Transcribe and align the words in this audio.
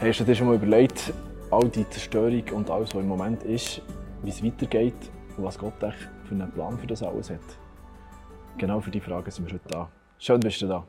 Hast 0.00 0.20
du 0.20 0.24
dir 0.24 0.34
schon 0.34 0.48
mal 0.48 0.56
überlegt, 0.56 1.12
all 1.50 1.68
die 1.68 1.88
Zerstörung 1.88 2.42
und 2.52 2.68
alles, 2.68 2.94
was 2.94 3.00
im 3.00 3.08
Moment 3.08 3.42
ist, 3.44 3.80
wie 4.22 4.30
es 4.30 4.42
weitergeht 4.42 4.94
und 5.36 5.44
was 5.44 5.56
Gott 5.56 5.80
echt 5.82 6.10
für 6.24 6.34
einen 6.34 6.50
Plan 6.50 6.76
für 6.76 6.86
das 6.86 7.02
alles 7.02 7.30
hat? 7.30 7.38
Genau 8.58 8.80
für 8.80 8.90
die 8.90 9.00
Frage 9.00 9.30
sind 9.30 9.46
wir 9.46 9.54
heute 9.54 9.68
da. 9.68 9.88
Schön, 10.18 10.40
bist 10.40 10.60
du 10.62 10.66
da. 10.66 10.84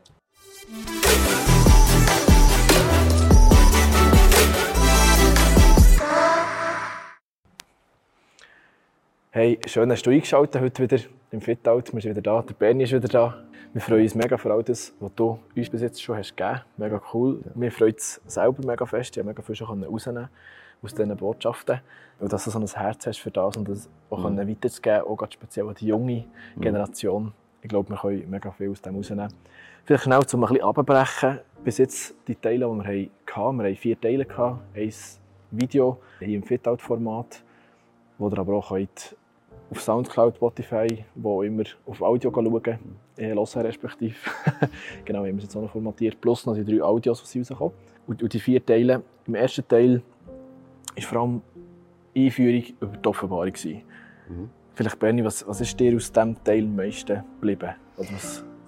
Hey, 9.36 9.58
schön 9.66 9.92
hast 9.92 10.06
du 10.06 10.10
eingeschaltet 10.10 10.62
heute 10.62 10.82
wieder 10.82 10.96
im 11.30 11.42
Fitout. 11.42 11.92
Wir 11.92 12.00
sind 12.00 12.04
wieder 12.04 12.22
da, 12.22 12.40
der 12.40 12.54
Bernie 12.54 12.84
ist 12.84 12.92
wieder 12.94 13.06
da. 13.06 13.44
Wir 13.74 13.82
freuen 13.82 14.04
uns 14.04 14.14
mega 14.14 14.38
für 14.38 14.50
all 14.50 14.62
das, 14.62 14.94
was 14.98 15.14
du 15.14 15.38
uns 15.54 15.68
bis 15.68 15.82
jetzt 15.82 16.02
schon 16.02 16.16
hast 16.16 16.34
gegeben 16.34 16.54
hast. 16.54 16.78
Mega 16.78 17.02
cool. 17.12 17.42
Ja. 17.44 17.50
Wir 17.54 17.70
freuen 17.70 17.92
uns 17.92 18.18
selber 18.26 18.66
mega 18.66 18.86
fest. 18.86 19.14
Ich 19.14 19.18
habe 19.18 19.28
mega 19.28 19.42
viel 19.42 19.54
schon 19.54 19.84
rausnehmen 19.84 20.30
aus 20.82 20.94
diesen 20.94 21.14
Botschaften. 21.18 21.82
Und 22.18 22.32
dass 22.32 22.44
du 22.44 22.50
so 22.50 22.58
ein 22.58 22.66
Herz 22.66 23.06
hast 23.06 23.18
für 23.18 23.30
das 23.30 23.58
und 23.58 23.68
das 23.68 23.90
auch 24.08 24.26
mhm. 24.26 24.38
weiterzugeben, 24.38 25.02
auch 25.02 25.16
ganz 25.16 25.34
speziell 25.34 25.68
an 25.68 25.74
die 25.74 25.88
junge 25.88 26.24
mhm. 26.54 26.60
Generation. 26.62 27.32
Ich 27.60 27.68
glaube, 27.68 27.90
wir 27.90 27.98
können 27.98 28.30
mega 28.30 28.50
viel 28.52 28.70
aus 28.70 28.80
dem 28.80 28.96
rausnehmen. 28.96 29.28
Vielleicht 29.84 30.04
schnell, 30.04 30.20
um 30.32 30.44
ein 30.44 30.48
bisschen 30.48 30.64
abbrechen. 30.64 31.40
Bis 31.62 31.76
jetzt 31.76 32.14
die 32.26 32.36
Teile, 32.36 32.64
die 32.64 32.72
wir 32.72 32.84
hatten. 33.34 33.58
Wir 33.58 33.64
hatten 33.64 33.76
vier 33.76 34.00
Teile. 34.00 34.26
Ein 34.74 34.92
Video 35.50 36.00
hier 36.20 36.36
im 36.38 36.42
Fitout-Format, 36.42 37.42
wo 38.16 38.30
ihr 38.30 38.38
aber 38.38 38.54
auch 38.54 38.70
könnt 38.70 39.14
auf 39.70 39.80
Soundcloud, 39.80 40.36
Spotify, 40.36 41.04
wo 41.14 41.42
immer 41.42 41.64
auf 41.86 42.00
Audio 42.00 42.30
schauen, 42.32 42.78
äh, 43.16 43.34
hören 43.34 43.62
respektive. 43.62 44.14
genau, 45.04 45.24
wir 45.24 45.30
haben 45.30 45.38
es 45.38 45.44
jetzt 45.44 45.56
auch 45.56 45.62
noch 45.62 45.72
formatiert. 45.72 46.20
Plus 46.20 46.46
noch 46.46 46.54
die 46.54 46.64
drei 46.64 46.82
Audios, 46.82 47.22
die 47.30 47.38
rauskommen. 47.40 47.74
Und, 48.06 48.22
und 48.22 48.32
die 48.32 48.40
vier 48.40 48.64
Teile. 48.64 49.02
Im 49.26 49.34
ersten 49.34 49.66
Teil 49.66 50.02
war 50.94 51.02
vor 51.02 51.20
allem 51.20 51.42
Einführung 52.16 52.64
über 52.80 52.96
die 52.96 53.08
Offenbarung. 53.08 53.52
Mhm. 54.28 54.50
Vielleicht, 54.74 54.98
Bernie, 54.98 55.24
was, 55.24 55.46
was 55.46 55.60
ist 55.60 55.78
dir 55.80 55.96
aus 55.96 56.12
diesem 56.12 56.42
Teil 56.44 56.62
am 56.62 56.76
meisten 56.76 57.24
geblieben? 57.40 57.74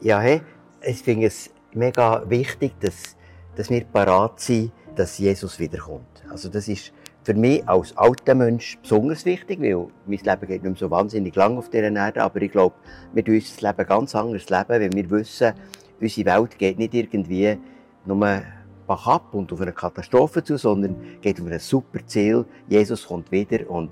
Ja, 0.01 0.21
hey, 0.21 0.41
ich 0.83 1.03
finde 1.03 1.27
es 1.27 1.51
mega 1.73 2.29
wichtig, 2.29 2.73
dass, 2.81 3.17
dass 3.57 3.71
wir 3.71 3.85
parat 3.85 4.41
sind, 4.41 4.73
dass 4.97 5.19
Jesus 5.19 5.59
wiederkommt. 5.59 6.25
Also 6.31 6.49
das 6.49 6.67
ist 6.67 6.93
für 7.29 7.35
mich 7.35 7.69
als 7.69 7.95
alter 7.95 8.35
Mensch 8.35 8.79
besonders 8.81 9.27
wichtig, 9.27 9.61
weil 9.61 9.89
mein 10.07 10.19
Leben 10.19 10.47
geht 10.47 10.63
nicht 10.63 10.63
mehr 10.63 10.75
so 10.77 10.91
wahnsinnig 10.91 11.37
lang 11.37 11.59
auf 11.59 11.69
dieser 11.69 11.93
Erde, 11.95 12.23
aber 12.23 12.41
ich 12.41 12.51
glaube, 12.51 12.75
wir 13.13 13.23
tun 13.23 13.35
unser 13.35 13.69
Leben 13.69 13.87
ganz 13.87 14.15
anders 14.15 14.49
leben, 14.49 14.69
weil 14.69 14.91
wir 14.91 15.11
wissen, 15.11 15.53
unsere 16.01 16.27
Welt 16.27 16.59
geht 16.59 16.79
nicht 16.79 16.95
irgendwie 16.95 17.59
nur 18.07 18.43
bach 18.87 19.07
ab 19.07 19.35
und 19.35 19.53
auf 19.53 19.61
eine 19.61 19.75
Katastrophe 19.75 20.43
zu, 20.43 20.57
sondern 20.57 20.97
geht 21.21 21.39
um 21.39 21.49
ein 21.49 21.59
super 21.59 21.99
Ziel. 22.07 22.47
Jesus 22.67 23.07
kommt 23.07 23.31
wieder 23.31 23.69
und 23.69 23.91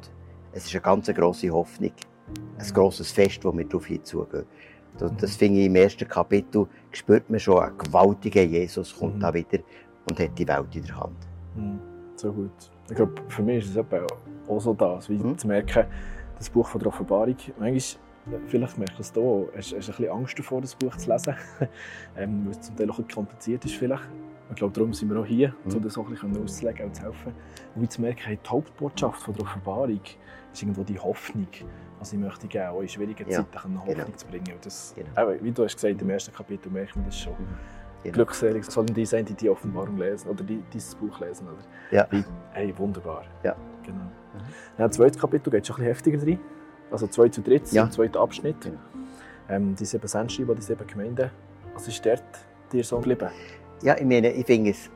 es 0.53 0.65
ist 0.65 0.75
eine 0.75 0.81
ganz 0.81 1.09
grosse 1.09 1.50
Hoffnung. 1.50 1.93
Ein 2.56 2.73
grosses 2.73 3.12
Fest, 3.12 3.45
das 3.45 3.55
wir 3.55 3.65
darauf 3.67 3.84
hinzugehen. 3.84 4.47
Das 5.19 5.37
finde 5.37 5.61
ich 5.61 5.67
im 5.67 5.77
ersten 5.77 6.09
Kapitel, 6.09 6.69
spürt 6.91 7.28
man 7.28 7.39
schon, 7.39 7.62
ein 7.62 7.77
gewaltiger 7.77 8.45
Jesus 8.45 8.98
kommt 8.98 9.17
mhm. 9.17 9.21
da 9.21 9.34
wieder 9.34 9.59
und 10.09 10.19
hat 10.19 10.39
die 10.39 10.48
Welt 10.48 10.75
in 10.75 10.84
der 10.84 10.97
Hand. 10.98 11.19
Mhm. 11.55 11.78
So 12.17 12.33
gut. 12.33 12.76
Ich 12.89 12.97
glaube, 12.97 13.15
für 13.29 13.42
mich 13.42 13.65
ist 13.65 13.77
es 13.77 13.84
auch 14.48 14.61
so 14.61 14.75
das, 14.75 15.09
wie 15.09 15.19
mhm. 15.19 15.37
zu 15.37 15.47
merken, 15.47 15.87
das 16.39 16.51
Buch 16.51 16.69
von 16.69 16.79
der 16.79 16.89
Offenbarung, 16.89 17.37
manchmal, 17.59 18.01
vielleicht 18.47 18.78
merkst 18.78 18.98
du 18.98 19.03
es 19.03 19.12
hier, 19.12 19.48
hast, 19.56 19.73
hast 19.73 19.75
ein 19.75 19.97
bisschen 19.97 20.11
Angst 20.11 20.39
davor, 20.39 20.61
das 20.61 20.75
Buch 20.75 20.97
zu 20.97 21.11
lesen, 21.11 21.34
ähm, 22.17 22.45
weil 22.45 22.53
es 22.53 22.61
zum 22.61 22.77
Teil 22.77 22.91
auch 22.91 22.98
ein 22.98 23.05
bisschen 23.05 23.15
kompliziert 23.15 23.65
ist 23.65 23.75
vielleicht. 23.75 24.05
Ich 24.51 24.56
glaube, 24.56 24.73
darum 24.73 24.95
sind 24.95 25.11
wir 25.11 25.20
auch 25.20 25.27
hier, 25.27 25.55
mhm. 25.65 25.75
um 25.75 25.83
das 25.83 25.98
auch 25.98 26.05
ein 26.05 26.12
bisschen 26.12 26.43
auszulegen 26.43 26.87
und 26.87 26.95
zu 26.95 27.03
helfen. 27.03 27.33
Und 27.75 27.83
wie 27.83 27.89
zu 27.89 28.01
merken, 28.01 28.20
hey, 28.25 28.39
die 28.45 28.48
Hauptbotschaft 28.48 29.21
von 29.21 29.34
der 29.34 29.45
Offenbarung 29.45 30.00
ist 30.53 30.62
irgendwo 30.62 30.84
die 30.84 30.98
Hoffnung. 30.98 31.48
Also 31.98 32.17
ich 32.17 32.23
möchte 32.23 32.47
gerne 32.47 32.71
auch 32.71 32.81
in 32.81 32.89
schwierigen 32.89 33.28
ja. 33.28 33.38
Zeiten 33.38 33.71
eine 33.71 33.81
Hoffnung 33.81 33.97
genau. 33.97 34.16
zu 34.16 34.27
bringen. 34.27 34.53
Und 34.53 34.65
das, 34.65 34.94
genau. 34.94 35.32
wie 35.41 35.50
du 35.50 35.65
hast 35.65 35.75
gesagt, 35.75 36.00
im 36.00 36.11
ersten 36.11 36.32
Kapitel 36.32 36.71
merkt 36.71 36.94
man 36.94 37.06
das 37.06 37.19
schon. 37.19 37.32
Mhm. 37.32 37.75
Genau. 38.06 38.25
Glückselig 38.25 38.65
sollen 38.65 38.93
die 38.93 39.06
sein, 39.06 39.25
die 39.25 39.34
die 39.34 39.49
Offenbarung 39.50 39.99
lesen 39.99 40.28
oder 40.28 40.44
die, 40.44 40.62
dieses 40.72 40.94
Buch 40.94 41.19
lesen. 41.21 41.47
Oder? 41.49 41.97
Ja. 41.97 42.06
Wie, 42.11 42.25
hey, 42.53 42.72
wunderbar. 42.77 43.25
Ja. 43.43 43.55
Genau. 43.84 43.99
Mhm. 43.99 44.41
Ja, 44.78 44.87
das 44.89 44.97
zweite 44.97 45.19
Kapitel 45.19 45.50
geht 45.50 45.67
schon 45.67 45.77
ein 45.77 45.93
bisschen 45.93 46.12
heftiger 46.12 46.22
rein. 46.22 46.41
Also 46.91 47.06
zwei 47.09 47.28
zu 47.28 47.43
dritt, 47.43 47.71
ja. 47.72 47.84
im 47.84 47.91
zweiten 47.91 48.17
Abschnitt. 48.17 48.61
Genau. 48.61 48.78
Ähm, 49.49 49.75
die 49.75 49.84
sieben 49.84 50.06
Sendschreiber, 50.06 50.55
die 50.55 50.62
sieben 50.62 50.87
Gemeinden. 50.87 51.31
Was 51.75 51.89
ist 51.89 52.05
dort 52.05 52.22
dir 52.72 52.84
so 52.84 52.97
geblieben? 52.97 53.28
Ja, 53.83 53.97
ich 53.97 54.05
meine, 54.05 54.33
ich 54.33 54.47
finde 54.47 54.71
es 54.71 54.91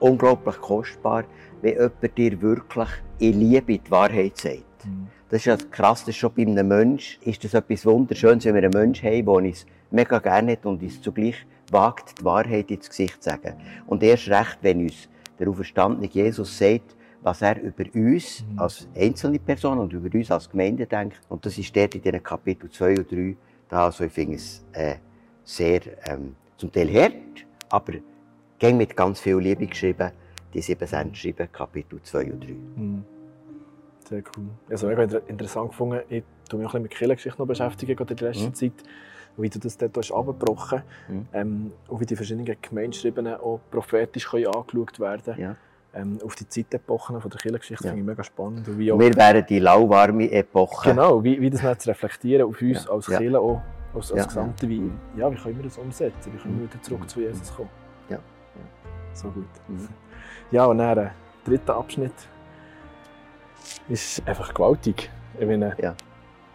unglaublich 0.00 0.60
kostbar, 0.60 1.24
wenn 1.60 1.74
jemand 1.74 2.18
dir 2.18 2.40
wirklich 2.40 2.88
in 3.18 3.40
Liebe 3.40 3.78
die 3.78 3.90
Wahrheit 3.90 4.36
sagt. 4.36 4.86
Mhm. 4.86 5.08
Das 5.32 5.40
ist 5.40 5.46
ja 5.46 5.56
das 5.56 6.06
ist 6.08 6.16
schon 6.16 6.34
bei 6.34 6.42
einem 6.42 6.68
Menschen 6.68 7.22
ist 7.22 7.42
das 7.42 7.54
etwas 7.54 7.86
Wunderschönes, 7.86 8.44
wenn 8.44 8.54
wir 8.54 8.64
einen 8.64 8.70
Menschen 8.70 9.08
haben, 9.08 9.24
der 9.24 9.34
uns 9.34 9.66
mega 9.90 10.18
gerne 10.18 10.52
hat 10.52 10.66
und 10.66 10.82
uns 10.82 11.00
zugleich 11.00 11.46
wagt, 11.70 12.20
die 12.20 12.24
Wahrheit 12.26 12.70
ins 12.70 12.86
Gesicht 12.90 13.22
zu 13.22 13.30
sagen. 13.30 13.54
Und 13.86 14.02
erst 14.02 14.28
recht, 14.28 14.58
wenn 14.60 14.82
uns 14.82 15.08
der 15.38 15.48
auferstandene 15.48 16.06
Jesus 16.06 16.58
sagt, 16.58 16.94
was 17.22 17.40
er 17.40 17.58
über 17.62 17.84
uns 17.94 18.44
als 18.58 18.86
einzelne 18.94 19.38
Person 19.38 19.78
und 19.78 19.94
über 19.94 20.14
uns 20.14 20.30
als 20.30 20.50
Gemeinde 20.50 20.84
denkt. 20.84 21.18
Und 21.30 21.46
das 21.46 21.56
ist 21.56 21.74
dort 21.74 21.94
in 21.94 22.02
den 22.02 22.22
Kapitel 22.22 22.70
2 22.70 22.98
und 22.98 23.10
3 23.10 23.34
da. 23.70 23.86
Also 23.86 24.04
ich 24.04 24.12
finde 24.12 24.36
es 24.36 24.62
äh, 24.72 24.96
sehr 25.44 25.80
ähm, 26.04 26.36
zum 26.58 26.70
Teil 26.70 26.92
hart, 26.92 27.46
aber 27.70 27.94
ging 28.58 28.76
mit 28.76 28.94
ganz 28.94 29.20
viel 29.20 29.38
Liebe 29.38 29.66
geschrieben. 29.66 30.10
Die 30.52 30.60
sieben 30.60 30.86
Cent 30.86 31.16
schreiben, 31.16 31.50
Kapitel 31.50 32.02
2 32.02 32.32
und 32.32 32.44
3. 32.44 32.48
Mhm. 32.50 33.04
Sehr 34.08 34.22
cool. 34.36 34.46
Also 34.70 34.86
mega 34.88 35.02
interessant 35.26 35.70
gefunden. 35.70 36.00
Ich 36.08 36.24
tue 36.48 36.58
mich 36.58 36.68
auch 36.68 36.74
ein 36.74 36.82
bisschen 36.82 36.82
mit 36.82 36.90
Kirchengeschichte 36.92 37.38
noch 37.38 37.46
beschäftigen 37.46 37.98
in 37.98 38.16
der 38.16 38.28
letzten 38.28 38.46
mhm. 38.46 38.54
Zeit 38.54 38.72
wie 39.36 39.48
du 39.48 39.58
das 39.58 39.76
dort 39.76 39.96
hast 39.96 40.12
abgebrochen 40.12 40.82
mhm. 41.08 41.26
ähm, 41.32 41.72
und 41.88 42.00
wie 42.00 42.06
die 42.06 42.16
verschiedenen 42.16 42.56
Gemeinschreiben 42.60 43.26
auch 43.28 43.60
prophetisch 43.70 44.28
können 44.28 44.46
angeschaut 44.46 45.00
werden 45.00 45.34
ja. 45.38 45.56
ähm, 45.94 46.18
auf 46.24 46.34
die 46.34 46.48
Zeitepochen 46.48 47.20
von 47.20 47.30
der 47.30 47.40
Kirchengeschichte 47.40 47.84
ja. 47.84 47.90
finde 47.90 48.02
ich 48.02 48.06
mega 48.06 48.24
spannend. 48.24 48.68
Und 48.68 48.78
wie 48.78 48.92
auch, 48.92 48.98
Wir 48.98 49.14
wären 49.14 49.44
die 49.46 49.58
lauwarme 49.58 50.30
Epoche. 50.30 50.90
Genau, 50.90 51.22
wie, 51.22 51.40
wie 51.40 51.50
das 51.50 51.78
zu 51.78 51.88
reflektieren 51.88 52.46
auf 52.46 52.60
uns 52.60 52.84
ja. 52.84 52.90
als 52.90 53.06
ja. 53.06 53.18
Kirche 53.18 53.40
auch, 53.40 53.62
als, 53.94 54.12
als. 54.12 54.28
Gesamte, 54.28 54.68
wie, 54.68 54.80
mhm. 54.80 55.00
ja, 55.16 55.32
wie 55.32 55.36
können 55.36 55.56
wir 55.56 55.64
das 55.64 55.78
umsetzen, 55.78 56.32
wie 56.32 56.38
können 56.38 56.60
wir 56.60 56.70
wieder 56.70 56.82
zurück 56.82 57.08
zu 57.08 57.20
Jesus 57.20 57.54
kommen. 57.54 57.70
Ja. 58.08 58.18
So 59.14 59.28
gut. 59.28 59.44
Mhm. 59.68 59.88
Ja, 60.50 60.66
und 60.66 60.78
dann 60.78 60.94
der 60.94 61.12
dritte 61.44 61.74
Abschnitt 61.74 62.12
ist 63.88 64.26
einfach 64.26 64.52
gewaltig. 64.52 65.10
Ich 65.38 65.46
meine, 65.46 65.74
ja. 65.80 65.94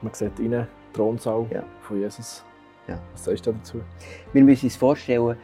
Man 0.02 0.14
sieht 0.14 0.40
rein, 0.40 0.68
Thronsaal 0.94 1.46
ja. 1.52 1.64
von 1.82 2.00
Jesus. 2.00 2.44
Ja. 2.88 3.00
Was 3.12 3.26
sagst 3.26 3.46
du 3.46 3.52
dazu? 3.52 3.82
Wir 4.34 4.44
müssen 4.44 4.68
uns 4.68 4.76
vorstellen, 4.76 5.36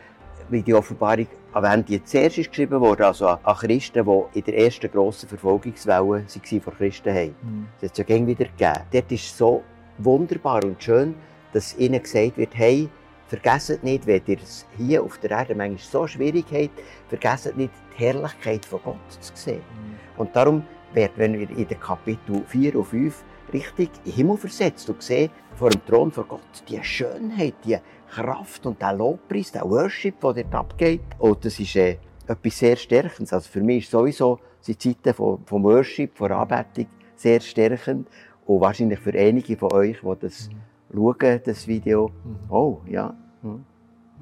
wie 0.49 0.61
die 0.61 0.73
Offenbarung 0.73 1.27
erwähnt, 1.53 1.89
die 1.89 2.03
zuerst 2.03 2.37
ist 2.37 2.49
geschrieben 2.49 2.79
wurde, 2.79 3.05
also 3.05 3.27
an 3.27 3.55
Christen, 3.55 4.05
die 4.05 4.39
in 4.39 4.45
der 4.45 4.57
ersten 4.57 4.91
grossen 4.91 5.29
Verfolgungswelle 5.29 6.07
waren 6.07 6.27
von 6.61 6.73
Christen 6.73 7.13
haben. 7.13 7.35
Mhm. 7.41 7.67
Das 7.81 7.91
hat 7.91 7.99
es 7.99 8.07
ja 8.07 8.27
wieder 8.27 8.45
gegeben. 8.45 8.79
Dort 8.91 9.11
ist 9.11 9.25
es 9.25 9.37
so 9.37 9.63
wunderbar 9.97 10.63
und 10.63 10.81
schön, 10.81 11.15
dass 11.53 11.77
ihnen 11.77 12.01
gesagt 12.01 12.37
wird, 12.37 12.55
hey, 12.55 12.89
vergesst 13.27 13.83
nicht, 13.83 14.05
wenn 14.05 14.21
ihr 14.25 14.37
es 14.37 14.65
hier 14.77 15.03
auf 15.03 15.17
der 15.19 15.31
Erde 15.31 15.55
manchmal 15.55 15.79
so 15.79 16.07
schwierig 16.07 16.45
habt, 16.51 16.81
vergesst 17.09 17.55
nicht, 17.55 17.73
die 17.97 18.03
Herrlichkeit 18.03 18.65
von 18.65 18.79
Gott 18.83 18.97
zu 19.19 19.31
sehen. 19.35 19.57
Mhm. 19.57 20.19
Und 20.19 20.35
darum 20.35 20.63
wird, 20.95 21.11
wenn 21.17 21.39
wir 21.39 21.49
in 21.49 21.67
den 21.67 21.79
Kapitel 21.79 22.43
4 22.47 22.75
und 22.75 22.85
5 22.85 23.23
richtig 23.53 23.89
in 24.05 24.11
den 24.11 24.13
Himmel 24.13 24.37
versetzt 24.37 24.89
und 24.89 25.01
sehe 25.01 25.29
vor 25.55 25.69
dem 25.69 25.85
Thron 25.85 26.11
von 26.11 26.27
Gott 26.27 26.63
die 26.67 26.83
Schönheit, 26.83 27.55
die 27.65 27.77
Kraft 28.09 28.65
und 28.65 28.81
der 28.81 28.93
Lobpreis, 28.93 29.51
der 29.51 29.69
Worship, 29.69 30.19
der 30.21 30.33
dort 30.33 30.55
abgeht. 30.55 31.01
Und 31.19 31.43
das 31.45 31.59
ist 31.59 31.75
äh, 31.75 31.97
etwas 32.27 32.57
sehr 32.57 32.75
Stärkendes. 32.75 33.33
Also 33.33 33.49
für 33.49 33.61
mich 33.61 33.85
ist 33.85 33.91
sowieso 33.91 34.39
die 34.65 34.77
Zeiten 34.77 35.13
vom, 35.13 35.43
vom 35.45 35.63
Worship, 35.63 36.15
von 36.17 36.31
Anbetung 36.31 36.87
sehr 37.15 37.39
stärkend. 37.41 38.07
Und 38.45 38.61
wahrscheinlich 38.61 38.99
für 38.99 39.13
einige 39.13 39.57
von 39.57 39.71
euch, 39.71 39.99
die 40.01 40.19
das 40.19 40.49
mhm. 40.49 40.95
schauen, 40.95 41.41
das 41.43 41.67
Video, 41.67 42.11
mhm. 42.23 42.51
oh, 42.51 42.81
ja. 42.87 43.15
Mhm. 43.41 43.65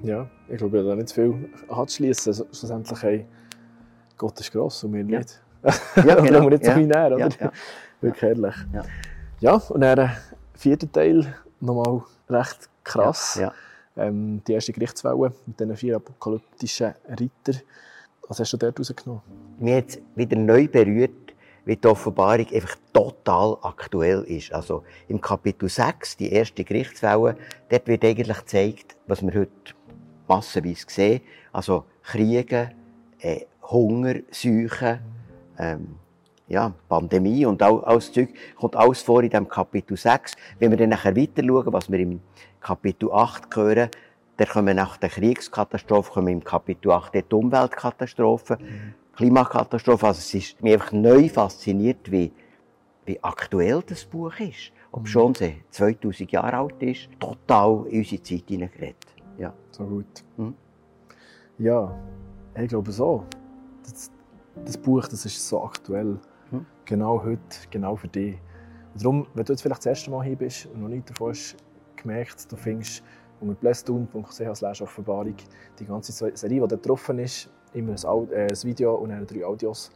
Ja, 0.04 0.30
ich 0.50 0.58
glaube, 0.58 0.84
da 0.84 0.96
nicht 0.96 1.10
zu 1.10 1.16
viel 1.16 1.50
anzuschließen. 1.68 2.34
Schlussendlich, 2.34 3.04
hey, 3.04 3.26
Gott 4.18 4.40
ist 4.40 4.52
gross 4.52 4.84
und 4.84 4.94
wir 4.94 5.06
ja. 5.06 5.20
nicht. 5.20 5.42
Ja, 5.64 6.16
genau. 6.16 6.42
wir 6.42 6.50
nicht 6.50 6.66
so 6.66 6.72
ja. 6.72 6.78
näher, 6.78 7.16
oder? 7.16 7.52
Wirklich 8.02 8.22
herrlich. 8.22 8.56
Ja. 8.74 8.84
Ja, 9.40 9.54
und 9.56 9.82
dann 9.82 9.96
der 9.96 10.18
vierte 10.54 10.92
Teil, 10.92 11.34
nochmal 11.60 12.04
recht 12.30 12.70
krass. 12.84 13.36
Ja, 13.36 13.54
ja. 13.96 14.04
Ähm, 14.06 14.42
die 14.48 14.54
erste 14.54 14.72
Gerichtswelle 14.72 15.34
mit 15.46 15.60
diesen 15.60 15.76
vier 15.76 15.96
apokalyptischen 15.98 16.94
Rittern. 17.10 17.62
Was 18.28 18.40
hast 18.40 18.54
du 18.54 18.58
dort 18.58 18.80
rausgenommen? 18.80 19.22
Mir 19.60 19.78
hat 19.78 20.00
wieder 20.16 20.38
neu 20.38 20.68
berührt, 20.68 21.34
wie 21.66 21.76
die 21.76 21.88
Offenbarung 21.88 22.48
einfach 22.54 22.76
total 22.94 23.58
aktuell 23.62 24.24
ist. 24.24 24.54
Also 24.54 24.84
im 25.08 25.20
Kapitel 25.20 25.68
6, 25.68 26.18
die 26.18 26.32
erste 26.32 26.64
Gerichtswelle, 26.64 27.36
dort 27.70 27.88
wird 27.88 28.06
eigentlich 28.06 28.38
gezeigt, 28.38 28.96
was 29.08 29.22
wir 29.22 29.34
heute 29.34 29.52
massenweise 30.28 30.86
sehen. 30.88 31.22
Also 31.52 31.86
Kriege, 32.04 32.72
äh, 33.20 33.42
Hunger, 33.64 34.16
Seuchen, 34.32 35.00
ähm, 35.58 35.96
ja, 36.48 36.74
Pandemie 36.90 37.46
und 37.46 37.62
all, 37.64 37.84
alles 37.86 38.12
Zeug, 38.12 38.30
kommt 38.56 38.76
alles 38.76 39.02
vor 39.02 39.24
in 39.24 39.30
diesem 39.30 39.48
Kapitel 39.48 39.96
6. 39.96 40.34
Wenn 40.60 40.72
wir 40.72 40.78
dann 40.78 40.90
nachher 40.90 41.16
weiter 41.16 41.44
schauen, 41.44 41.74
was 41.74 41.90
wir 41.90 42.00
im 42.00 42.20
Kapitel 42.60 43.10
8 43.12 43.56
hören, 43.56 43.90
dann 44.38 44.48
kommen 44.48 44.76
nach 44.76 44.98
der 44.98 45.10
Kriegskatastrophe, 45.10 46.12
kommen 46.12 46.28
im 46.28 46.44
Kapitel 46.44 46.92
8 46.92 47.14
die 47.16 47.36
Umweltkatastrophe, 47.36 48.58
mhm. 48.60 48.94
Klimakatastrophe. 49.16 50.08
Also 50.08 50.20
es 50.20 50.34
ist 50.34 50.62
mir 50.62 50.74
einfach 50.74 50.92
neu 50.92 51.30
fasziniert, 51.30 52.12
wie, 52.12 52.32
wie 53.06 53.24
aktuell 53.24 53.82
das 53.86 54.04
Buch 54.04 54.38
ist. 54.40 54.72
Ob 54.92 55.04
mhm. 55.04 55.08
schon 55.08 55.32
es 55.34 55.52
2000 55.70 56.32
Jahre 56.32 56.58
alt 56.58 56.84
ist, 56.84 57.08
total 57.20 57.86
in 57.88 58.00
unsere 58.00 58.24
Zeit 58.24 58.44
hineingeredet. 58.48 59.16
Ja. 59.38 59.54
So 59.72 59.86
gut. 59.86 60.24
Mhm. 60.38 60.54
Ja, 61.60 61.96
ich 62.60 62.68
glaube 62.68 62.92
so. 62.92 63.26
Das, 63.84 64.12
das, 64.66 64.78
Buch 64.78 65.08
das 65.08 65.26
ist 65.26 65.48
so 65.48 65.64
aktuell. 65.64 66.18
Mhm. 66.52 66.66
Genau 66.86 67.24
heute, 67.24 67.40
genau 67.70 67.96
für 67.96 68.08
dich. 68.08 68.38
Und 68.94 69.04
darum, 69.04 69.28
wenn 69.34 69.46
du 69.46 69.54
jetzt 69.54 69.62
vielleicht 69.62 69.80
das 69.80 69.86
erste 69.86 70.12
Mal 70.12 70.26
hier 70.26 70.36
bist 70.36 70.68
und 70.68 70.82
noch 70.82 70.90
nicht 70.90 71.10
davon 71.10 71.30
hast 71.30 71.56
gemerkt, 71.96 72.52
du 72.52 72.56
findest 72.56 73.04
unter 73.40 73.56
blessedun.ch 73.56 74.82
Offenbarung 74.82 75.36
die 75.80 75.86
ganze 75.86 76.12
Serie, 76.12 76.62
die 76.62 76.68
da 76.68 76.76
getroffen 76.76 77.20
ist, 77.20 77.50
immer 77.74 77.94
ein, 77.94 78.32
äh, 78.32 78.48
ein 78.50 78.64
Video 78.64 78.96
und 78.96 79.10
dann 79.10 79.26
drei 79.26 79.46
Audios. 79.46 79.92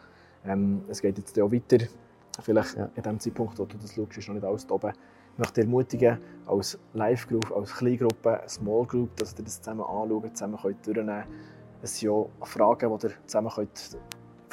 Ähm, 0.46 0.84
es 0.88 1.02
geht 1.02 1.18
jetzt 1.18 1.40
auch 1.40 1.52
weiter. 1.52 1.86
Vielleicht 2.42 2.76
ja. 2.76 2.90
in 2.96 3.04
dem 3.04 3.20
Zeitpunkt, 3.20 3.58
wo 3.60 3.66
du 3.66 3.78
das 3.78 3.94
schaust, 3.94 4.18
ist 4.18 4.28
noch 4.28 4.36
nicht 4.36 4.44
alles 4.44 4.70
oben. 4.70 4.92
Ich 5.34 5.40
möchte 5.40 5.54
dich 5.56 5.66
ermutigen, 5.66 6.18
als 6.46 6.78
Live-Group, 6.94 7.52
als 7.56 7.74
Kleingruppe, 7.74 8.42
Small 8.48 8.86
Group, 8.86 9.16
dass 9.18 9.38
ihr 9.38 9.44
das 9.44 9.62
zusammen 9.62 9.82
anschaut, 9.82 10.38
zusammen 10.38 10.58
könnt 10.62 10.86
durchnehmen 10.86 11.24
könnt. 11.24 11.28
Es 11.82 12.00
sind 12.00 12.10
ja 12.10 12.46
Fragen, 12.46 12.98
die 12.98 13.08
ihr 13.08 13.14
zusammen 13.26 13.52
könnt 13.54 13.98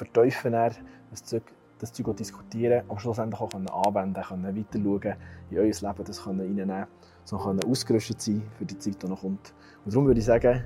vertiefen 0.05 0.53
könnt, 0.53 0.81
das 1.11 1.25
Zeug, 1.25 1.43
das 1.79 1.93
Zeug 1.93 2.17
diskutieren, 2.17 2.83
aber 2.89 3.01
schlussendlich 3.01 3.41
auch 3.41 3.51
können 3.51 3.69
anwenden 3.69 4.23
können, 4.23 4.57
weiter 4.57 4.79
schauen, 4.83 5.17
in 5.51 5.59
euer 5.59 5.65
Leben 5.65 6.05
das 6.05 6.23
können 6.23 6.41
reinnehmen 6.41 6.87
so 7.25 7.39
können 7.39 7.63
ausgerüstet 7.65 8.21
sein 8.21 8.43
für 8.59 8.65
die 8.65 8.79
Zeit, 8.79 9.03
die 9.03 9.07
noch 9.07 9.21
kommt. 9.21 9.53
Und 9.85 9.95
darum 9.95 10.07
würde 10.07 10.21
ich 10.21 10.27
sagen, 10.27 10.65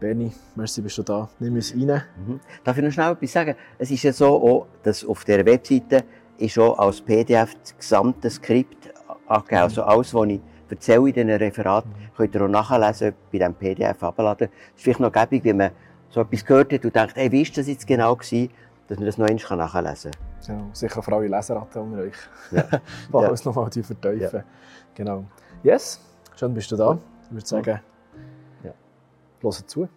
Berni, 0.00 0.32
merci, 0.56 0.80
bist 0.80 0.98
du 0.98 1.02
da. 1.02 1.28
Nimm 1.38 1.54
uns 1.54 1.72
rein. 1.72 2.02
Mhm. 2.26 2.40
Darf 2.64 2.76
ich 2.76 2.84
noch 2.84 2.90
schnell 2.90 3.12
etwas 3.12 3.32
sagen? 3.32 3.54
Es 3.78 3.90
ist 3.90 4.02
ja 4.02 4.12
so, 4.12 4.26
auch, 4.26 4.66
dass 4.82 5.04
auf 5.04 5.24
der 5.24 5.46
Webseite 5.46 6.04
ist 6.38 6.58
auch 6.58 6.78
als 6.78 7.00
PDF 7.00 7.54
das 7.54 7.76
gesamte 7.76 8.28
Skript 8.30 8.92
angegeben. 9.28 9.58
Mhm. 9.58 9.62
Also 9.62 9.82
alles, 9.84 10.12
was 10.12 10.28
ich 10.28 10.40
erzähle 10.68 11.08
in 11.08 11.14
diesen 11.14 11.30
Referaten, 11.30 11.90
mhm. 11.90 12.16
könnt 12.16 12.34
ihr 12.34 12.42
auch 12.42 12.48
nachlesen, 12.48 13.14
bei 13.30 13.38
diesem 13.38 13.54
PDF 13.54 14.02
abladen. 14.02 14.48
Es 14.50 14.78
ist 14.78 14.82
vielleicht 14.82 15.00
noch 15.00 15.12
gäbig, 15.12 15.44
wenn 15.44 15.58
man 15.58 15.70
so 16.08 16.20
etwas 16.20 16.44
gehört 16.44 16.72
hat 16.72 16.84
und 16.84 16.96
denkt, 16.96 17.16
hey, 17.16 17.30
wie 17.30 17.46
war 17.46 17.54
das 17.54 17.68
jetzt 17.68 17.86
genau 17.86 18.16
gewesen, 18.16 18.50
dass 18.88 18.98
man 18.98 19.06
das 19.06 19.18
noch 19.18 19.26
einmal 19.26 19.56
nachlesen 19.56 20.10
kann. 20.12 20.56
Genau, 20.58 20.70
sicher 20.72 21.02
für 21.02 21.12
alle 21.14 21.28
Leseratten 21.28 21.82
unter 21.82 22.02
euch. 22.02 22.16
Ja. 22.50 22.62
die 23.12 23.16
ja. 23.16 23.30
es 23.30 23.44
nochmal 23.44 23.70
vertiefen. 23.70 23.96
Ja. 24.18 24.44
Genau. 24.94 25.24
Yes, 25.62 26.00
schön 26.36 26.52
bist 26.54 26.70
du 26.72 26.76
da. 26.76 26.98
Ich 27.24 27.32
würde 27.32 27.46
sagen, 27.46 27.80
ja. 28.64 28.74
hören 29.40 29.68
zu. 29.68 29.88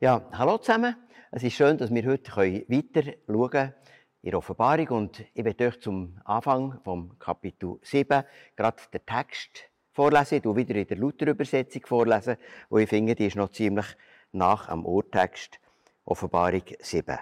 Ja, 0.00 0.22
hallo 0.32 0.58
zusammen. 0.58 0.96
Es 1.30 1.42
ist 1.42 1.54
schön, 1.54 1.78
dass 1.78 1.92
wir 1.92 2.04
heute 2.06 2.30
weiter 2.36 3.12
schauen 3.26 3.50
können 3.50 3.74
in 4.22 4.30
der 4.30 4.38
Offenbarung. 4.38 4.88
Und 4.88 5.24
ich 5.32 5.44
werde 5.44 5.68
euch 5.68 5.80
zum 5.80 6.20
Anfang 6.24 6.80
vom 6.84 7.18
Kapitel 7.18 7.78
7 7.82 8.24
gerade 8.56 8.82
den 8.92 9.06
Text 9.06 9.64
vorlesen. 9.92 10.36
Ich 10.36 10.44
wieder 10.56 10.74
in 10.74 10.86
der 10.86 10.96
Luther-Übersetzung 10.96 11.82
vorlesen, 11.86 12.36
wo 12.68 12.78
ich 12.78 12.88
finde, 12.88 13.14
die 13.14 13.26
ist 13.26 13.36
noch 13.36 13.50
ziemlich 13.50 13.86
nach 14.32 14.68
am 14.68 14.84
Urtext 14.86 15.58
Offenbarung 16.04 16.62
7. 16.80 17.18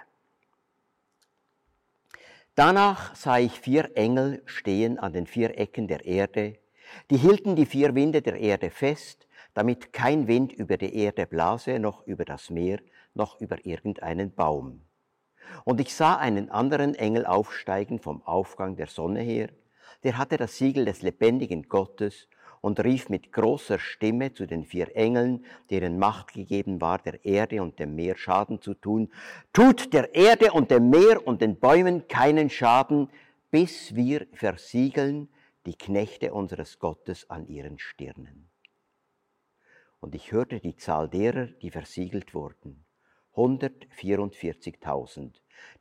Danach 2.55 3.15
sah 3.15 3.37
ich 3.39 3.59
vier 3.59 3.95
Engel 3.95 4.41
stehen 4.45 4.99
an 4.99 5.13
den 5.13 5.25
vier 5.25 5.57
Ecken 5.57 5.87
der 5.87 6.05
Erde. 6.05 6.57
Die 7.09 7.17
hielten 7.17 7.55
die 7.55 7.65
vier 7.65 7.95
Winde 7.95 8.21
der 8.21 8.37
Erde 8.37 8.69
fest, 8.69 9.27
damit 9.53 9.93
kein 9.93 10.27
Wind 10.27 10.51
über 10.51 10.75
die 10.77 10.93
Erde 10.93 11.25
blase, 11.25 11.79
noch 11.79 12.05
über 12.05 12.25
das 12.25 12.49
Meer, 12.49 12.79
noch 13.13 13.39
über 13.39 13.65
irgendeinen 13.65 14.33
Baum. 14.33 14.81
Und 15.63 15.79
ich 15.79 15.95
sah 15.95 16.17
einen 16.17 16.49
anderen 16.49 16.93
Engel 16.95 17.25
aufsteigen 17.25 17.99
vom 17.99 18.21
Aufgang 18.25 18.75
der 18.75 18.87
Sonne 18.87 19.21
her, 19.21 19.49
der 20.03 20.17
hatte 20.17 20.37
das 20.37 20.57
Siegel 20.57 20.85
des 20.85 21.01
lebendigen 21.01 21.69
Gottes 21.69 22.27
und 22.61 22.79
rief 22.79 23.09
mit 23.09 23.31
großer 23.31 23.79
Stimme 23.79 24.33
zu 24.33 24.45
den 24.45 24.63
vier 24.63 24.95
Engeln, 24.95 25.43
deren 25.69 25.97
Macht 25.97 26.33
gegeben 26.33 26.79
war, 26.79 26.99
der 26.99 27.25
Erde 27.25 27.61
und 27.61 27.79
dem 27.79 27.95
Meer 27.95 28.15
Schaden 28.15 28.61
zu 28.61 28.75
tun, 28.75 29.11
tut 29.51 29.93
der 29.93 30.13
Erde 30.13 30.53
und 30.53 30.71
dem 30.71 30.89
Meer 30.89 31.25
und 31.25 31.41
den 31.41 31.59
Bäumen 31.59 32.07
keinen 32.07 32.49
Schaden, 32.49 33.09
bis 33.49 33.95
wir 33.95 34.27
versiegeln 34.33 35.27
die 35.65 35.75
Knechte 35.75 36.33
unseres 36.33 36.79
Gottes 36.79 37.29
an 37.29 37.47
ihren 37.47 37.79
Stirnen. 37.79 38.49
Und 39.99 40.15
ich 40.15 40.31
hörte 40.31 40.59
die 40.59 40.75
Zahl 40.75 41.09
derer, 41.09 41.45
die 41.45 41.69
versiegelt 41.69 42.33
wurden. 42.33 42.85
144.000, 43.35 45.33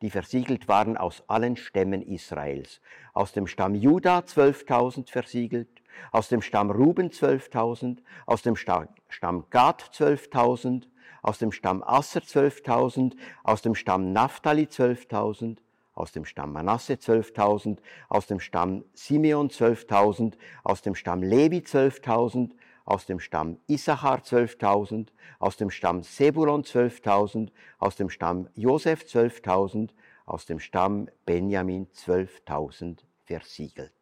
die 0.02 0.10
versiegelt 0.10 0.68
waren 0.68 0.96
aus 0.96 1.24
allen 1.28 1.56
Stämmen 1.56 2.02
Israels. 2.02 2.80
Aus 3.12 3.32
dem 3.32 3.46
Stamm 3.46 3.74
Juda 3.74 4.20
12.000 4.20 5.10
versiegelt, 5.10 5.79
aus 6.12 6.28
dem 6.28 6.42
Stamm 6.42 6.70
Ruben 6.70 7.10
12.000, 7.10 7.98
aus 8.26 8.42
dem 8.42 8.56
Stamm 8.56 9.44
Gad 9.50 9.90
12.000, 9.94 10.84
aus 11.22 11.38
dem 11.38 11.52
Stamm 11.52 11.82
Asser 11.82 12.20
12.000, 12.20 13.14
aus 13.44 13.62
dem 13.62 13.74
Stamm 13.74 14.12
Naphtali 14.12 14.64
12.000, 14.64 15.58
aus 15.94 16.12
dem 16.12 16.24
Stamm 16.24 16.52
Manasse 16.52 16.94
12.000, 16.94 17.78
aus 18.08 18.26
dem 18.26 18.40
Stamm 18.40 18.84
Simeon 18.94 19.48
12.000, 19.48 20.34
aus 20.64 20.82
dem 20.82 20.94
Stamm 20.94 21.22
Levi 21.22 21.58
12.000, 21.58 22.52
aus 22.84 23.06
dem 23.06 23.20
Stamm 23.20 23.58
Issachar 23.66 24.20
12.000, 24.20 25.08
aus 25.38 25.56
dem 25.56 25.70
Stamm 25.70 26.02
Sebulon 26.02 26.62
12.000, 26.62 27.50
aus 27.78 27.96
dem 27.96 28.10
Stamm 28.10 28.48
Josef 28.54 29.02
12.000, 29.02 29.90
aus 30.26 30.46
dem 30.46 30.58
Stamm 30.58 31.08
Benjamin 31.26 31.86
12.000 31.88 32.98
versiegelt. 33.24 33.92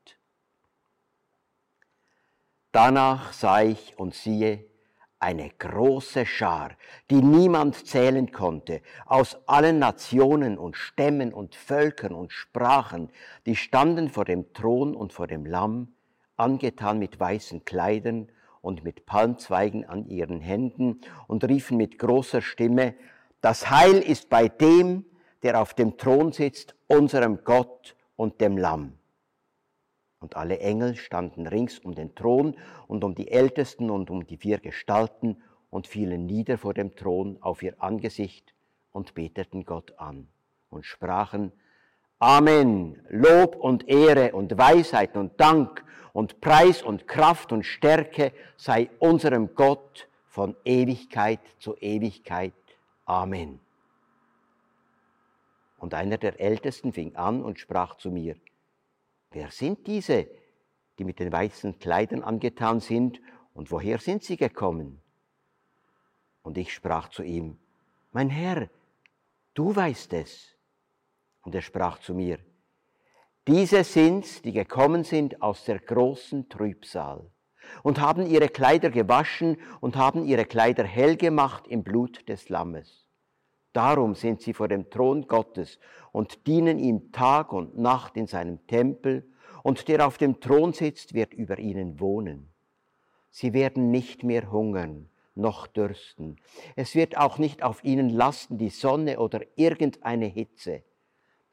Danach 2.73 3.33
sah 3.33 3.63
ich 3.63 3.99
und 3.99 4.15
siehe 4.15 4.65
eine 5.21 5.51
große 5.59 6.27
Schar, 6.27 6.73
die 7.11 7.23
niemand 7.23 7.87
zählen 7.87 8.31
konnte, 8.31 8.83
aus 9.07 9.37
allen 9.47 9.79
Nationen 9.79 10.59
und 10.59 10.77
Stämmen 10.77 11.33
und 11.33 11.55
Völkern 11.55 12.13
und 12.13 12.33
Sprachen, 12.33 13.11
die 13.47 13.57
standen 13.57 14.11
vor 14.11 14.25
dem 14.25 14.53
Thron 14.53 14.95
und 14.95 15.13
vor 15.13 15.27
dem 15.27 15.45
Lamm, 15.45 15.95
angetan 16.37 16.99
mit 16.99 17.19
weißen 17.19 17.65
Kleidern 17.65 18.29
und 18.61 18.85
mit 18.85 19.07
Palmzweigen 19.07 19.85
an 19.85 20.07
ihren 20.07 20.41
Händen 20.41 21.01
und 21.27 21.45
riefen 21.45 21.77
mit 21.79 21.99
großer 21.99 22.43
Stimme, 22.43 22.95
das 23.41 23.71
Heil 23.71 23.99
ist 23.99 24.29
bei 24.29 24.49
dem, 24.49 25.05
der 25.43 25.61
auf 25.61 25.75
dem 25.75 25.97
Thron 25.97 26.33
sitzt, 26.33 26.75
unserem 26.87 27.45
Gott 27.45 27.97
und 28.17 28.41
dem 28.41 28.59
Lamm. 28.59 28.98
Und 30.21 30.37
alle 30.37 30.59
Engel 30.59 30.97
standen 30.97 31.47
rings 31.47 31.79
um 31.79 31.95
den 31.95 32.15
Thron 32.15 32.57
und 32.87 33.05
um 33.05 33.15
die 33.15 33.31
Ältesten 33.31 33.91
und 33.91 34.11
um 34.11 34.27
die 34.27 34.37
vier 34.37 34.59
Gestalten 34.59 35.43
und 35.71 35.87
fielen 35.87 36.27
nieder 36.27 36.59
vor 36.59 36.75
dem 36.75 36.97
Thron 36.97 37.39
auf 37.41 37.63
ihr 37.63 37.81
Angesicht 37.83 38.55
und 38.93 39.15
beteten 39.15 39.65
Gott 39.65 39.95
an 39.99 40.29
und 40.71 40.85
sprachen, 40.85 41.53
Amen, 42.19 43.01
Lob 43.11 43.55
und 43.55 43.89
Ehre 43.89 44.33
und 44.33 44.59
Weisheit 44.59 45.17
und 45.17 45.41
Dank 45.41 45.85
und 46.13 46.41
Preis 46.41 46.83
und 46.83 47.07
Kraft 47.07 47.53
und 47.53 47.65
Stärke 47.65 48.33
sei 48.57 48.91
unserem 48.99 49.55
Gott 49.55 50.09
von 50.27 50.57
Ewigkeit 50.65 51.41
zu 51.61 51.77
Ewigkeit. 51.77 52.55
Amen. 53.05 53.61
Und 55.79 55.95
einer 55.95 56.19
der 56.19 56.41
Ältesten 56.41 56.93
fing 56.93 57.15
an 57.15 57.45
und 57.45 57.61
sprach 57.61 57.97
zu 57.99 58.11
mir, 58.11 58.35
wer 59.31 59.51
sind 59.51 59.87
diese, 59.87 60.29
die 60.99 61.05
mit 61.05 61.19
den 61.19 61.33
weißen 61.33 61.79
Kleidern 61.79 62.23
angetan 62.23 62.81
sind, 62.81 63.21
und 63.55 63.73
woher 63.73 63.99
sind 63.99 64.23
sie 64.23 64.37
gekommen? 64.37 65.03
Und 66.43 66.57
ich 66.59 66.73
sprach 66.73 67.09
zu 67.09 67.25
ihm, 67.25 67.59
mein 68.13 68.31
Herr, 68.31 68.71
du 69.55 69.75
weißt 69.75 70.13
es. 70.13 70.55
Und 71.43 71.57
er 71.57 71.63
sprach 71.63 71.99
zu 71.99 72.15
mir, 72.15 72.39
diese 73.49 73.83
sind's, 73.83 74.43
die 74.43 74.53
gekommen 74.53 75.03
sind 75.03 75.43
aus 75.43 75.65
der 75.65 75.81
großen 75.81 76.49
Trübsal 76.49 77.31
und 77.83 77.99
haben 77.99 78.27
ihre 78.27 78.49
Kleider 78.49 78.91
gewaschen 78.91 79.59
und 79.81 79.97
haben 79.97 80.25
ihre 80.25 80.45
Kleider 80.45 80.85
hell 80.85 81.17
gemacht 81.17 81.67
im 81.67 81.83
Blut 81.83 82.29
des 82.29 82.49
Lammes. 82.51 83.08
Darum 83.79 84.17
sind 84.17 84.41
sie 84.41 84.55
vor 84.55 84.67
dem 84.67 84.91
Thron 84.91 85.29
Gottes 85.29 85.79
und 86.11 86.49
dienen 86.49 86.81
ihm 86.81 87.13
Tag 87.13 87.53
und 87.53 87.79
Nacht 87.79 88.17
in 88.17 88.27
seinem 88.27 88.67
Tempel, 88.67 89.25
und 89.63 89.87
der 89.87 90.05
auf 90.05 90.19
dem 90.19 90.41
Thron 90.41 90.73
sitzt, 90.73 91.15
wird 91.15 91.33
über 91.33 91.61
ihnen 91.61 92.01
wohnen. 92.01 92.49
Sie 93.31 93.53
werden 93.53 93.93
nicht 93.93 94.25
mehr 94.25 94.51
hungern, 94.51 95.09
noch 95.37 95.69
dürsten. 95.69 96.39
Es 96.75 96.97
wird 96.97 97.17
auch 97.17 97.39
nicht 97.39 97.63
auf 97.63 97.85
ihnen 97.85 98.11
lasten 98.11 98.59
die 98.59 98.71
Sonne 98.71 99.21
oder 99.21 99.43
irgendeine 99.55 100.27
Hitze, 100.27 100.83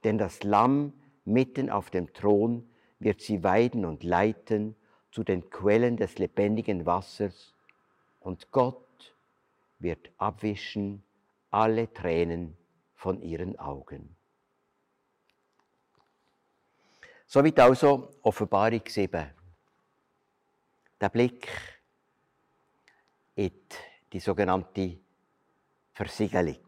denn 0.03 0.17
das 0.17 0.41
Lamm 0.41 0.93
mitten 1.25 1.69
auf 1.69 1.91
dem 1.91 2.11
Thron 2.11 2.67
wird 2.97 3.21
sie 3.21 3.43
weiden 3.43 3.85
und 3.85 4.03
leiten 4.03 4.75
zu 5.11 5.23
den 5.23 5.51
Quellen 5.51 5.95
des 5.95 6.17
lebendigen 6.17 6.87
Wassers, 6.87 7.53
und 8.19 8.49
Gott 8.49 9.13
wird 9.77 10.09
abwischen 10.17 11.03
alle 11.55 11.93
Tränen 11.93 12.57
von 12.95 13.21
ihren 13.21 13.57
Augen. 13.57 14.13
Soweit 17.25 17.57
also 17.61 18.11
Offenbarung 18.23 18.81
7. 18.85 19.31
Der 20.99 21.09
Blick 21.09 21.47
in 23.35 23.53
die 24.11 24.19
sogenannte 24.19 24.99
Versiegelung. 25.93 26.59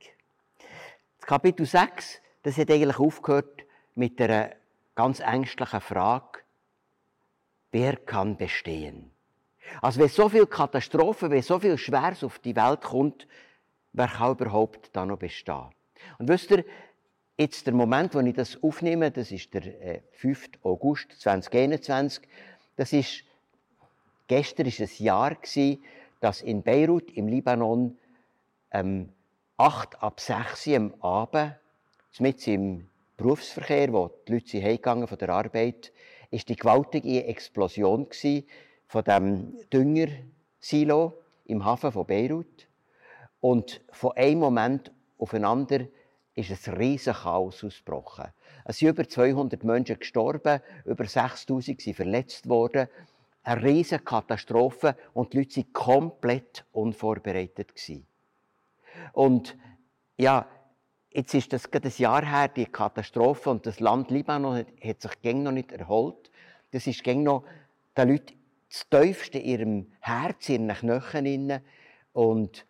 Das 1.19 1.27
Kapitel 1.27 1.65
6, 1.65 2.21
das 2.43 2.57
hat 2.57 2.71
eigentlich 2.71 2.97
aufgehört 2.97 3.65
mit 3.95 4.21
einer 4.21 4.55
ganz 4.95 5.19
ängstlichen 5.19 5.81
Frage, 5.81 6.39
wer 7.71 7.97
kann 7.97 8.37
bestehen? 8.37 9.11
Also 9.81 9.99
wenn 9.99 10.07
so 10.07 10.29
viel 10.29 10.47
Katastrophen, 10.47 11.29
wenn 11.29 11.41
so 11.41 11.59
viel 11.59 11.77
Schweres 11.77 12.23
auf 12.23 12.39
die 12.39 12.55
Welt 12.55 12.81
kommt, 12.81 13.27
wer 13.97 14.07
kann 14.07 14.31
überhaupt 14.31 14.89
da 14.93 15.05
noch 15.05 15.17
bestehen? 15.17 15.69
Und 16.19 16.29
wisst 16.29 16.51
ihr, 16.51 16.63
jetzt 17.37 17.65
der 17.65 17.73
Moment, 17.73 18.13
wo 18.15 18.19
ich 18.19 18.35
das 18.35 18.61
aufnehme, 18.61 19.11
das 19.11 19.31
ist 19.31 19.53
der 19.53 20.01
5. 20.11 20.45
Äh, 20.45 20.49
August 20.63 21.19
2021, 21.19 22.27
das 22.75 22.93
ist, 22.93 23.23
gestern 24.27 24.67
ist 24.67 24.79
ein 24.79 24.89
Jahr 24.97 25.35
gewesen, 25.35 25.83
dass 26.19 26.41
in 26.41 26.63
Beirut 26.63 27.11
im 27.11 27.27
Libanon 27.27 27.97
ähm, 28.71 29.09
8 29.57 30.01
ab 30.01 30.19
6 30.19 30.67
am 30.69 30.93
Abend, 31.01 31.55
mit 32.19 32.47
im 32.47 32.87
Berufsverkehr, 33.15 33.93
wo 33.93 34.11
die 34.27 34.33
Leute 34.33 34.61
heimgegangen 34.61 35.07
von 35.07 35.17
der 35.17 35.29
Arbeit, 35.29 35.91
ist 36.31 36.49
die 36.49 36.55
gewaltige 36.55 37.25
Explosion 37.25 38.07
von 38.87 39.03
dem 39.03 39.57
Düngersilo 39.71 41.13
im 41.45 41.63
Hafen 41.63 41.91
von 41.91 42.05
Beirut. 42.05 42.66
Und 43.39 43.81
von 43.91 44.11
einem 44.13 44.39
Moment 44.39 44.91
auf 45.17 45.31
den 45.31 45.45
anderen 45.45 45.89
ist 46.35 46.67
ein 46.67 46.73
riesiges 46.75 47.21
Chaos 47.21 47.63
ausgebrochen. 47.63 48.27
Es 48.65 48.77
sind 48.77 48.89
über 48.89 49.07
200 49.07 49.63
Menschen 49.63 49.99
gestorben, 49.99 50.61
über 50.85 51.05
6000 51.05 51.81
sind 51.81 51.95
verletzt 51.95 52.47
worden. 52.47 52.87
Eine 53.43 53.63
riesige 53.63 54.03
Katastrophe 54.03 54.95
und 55.13 55.33
die 55.33 55.37
Leute 55.37 55.61
waren 55.61 55.73
komplett 55.73 56.65
unvorbereitet. 56.73 57.73
Und 59.13 59.57
ja, 60.17 60.45
jetzt 61.11 61.33
ist 61.33 61.53
das 61.53 61.71
gerade 61.71 61.87
ein 61.87 61.93
Jahr 61.97 62.25
her, 62.25 62.49
die 62.49 62.65
Katastrophe, 62.65 63.49
und 63.49 63.65
das 63.65 63.79
Land 63.79 64.11
Libanon 64.11 64.65
hat, 64.83 65.01
sich 65.01 65.33
noch 65.33 65.51
nicht 65.51 65.71
erholt. 65.71 66.29
Das 66.71 66.85
ist 66.85 67.03
gäng 67.03 67.23
noch 67.23 67.45
den 67.97 68.09
Leuten 68.09 68.33
das 68.69 68.87
Tiefste 68.89 69.39
in 69.39 69.45
ihrem 69.45 69.91
Herz, 70.01 70.49
in 70.49 70.69
ihren 70.69 70.75
Knöcheln. 70.75 71.61
Und 72.11 72.66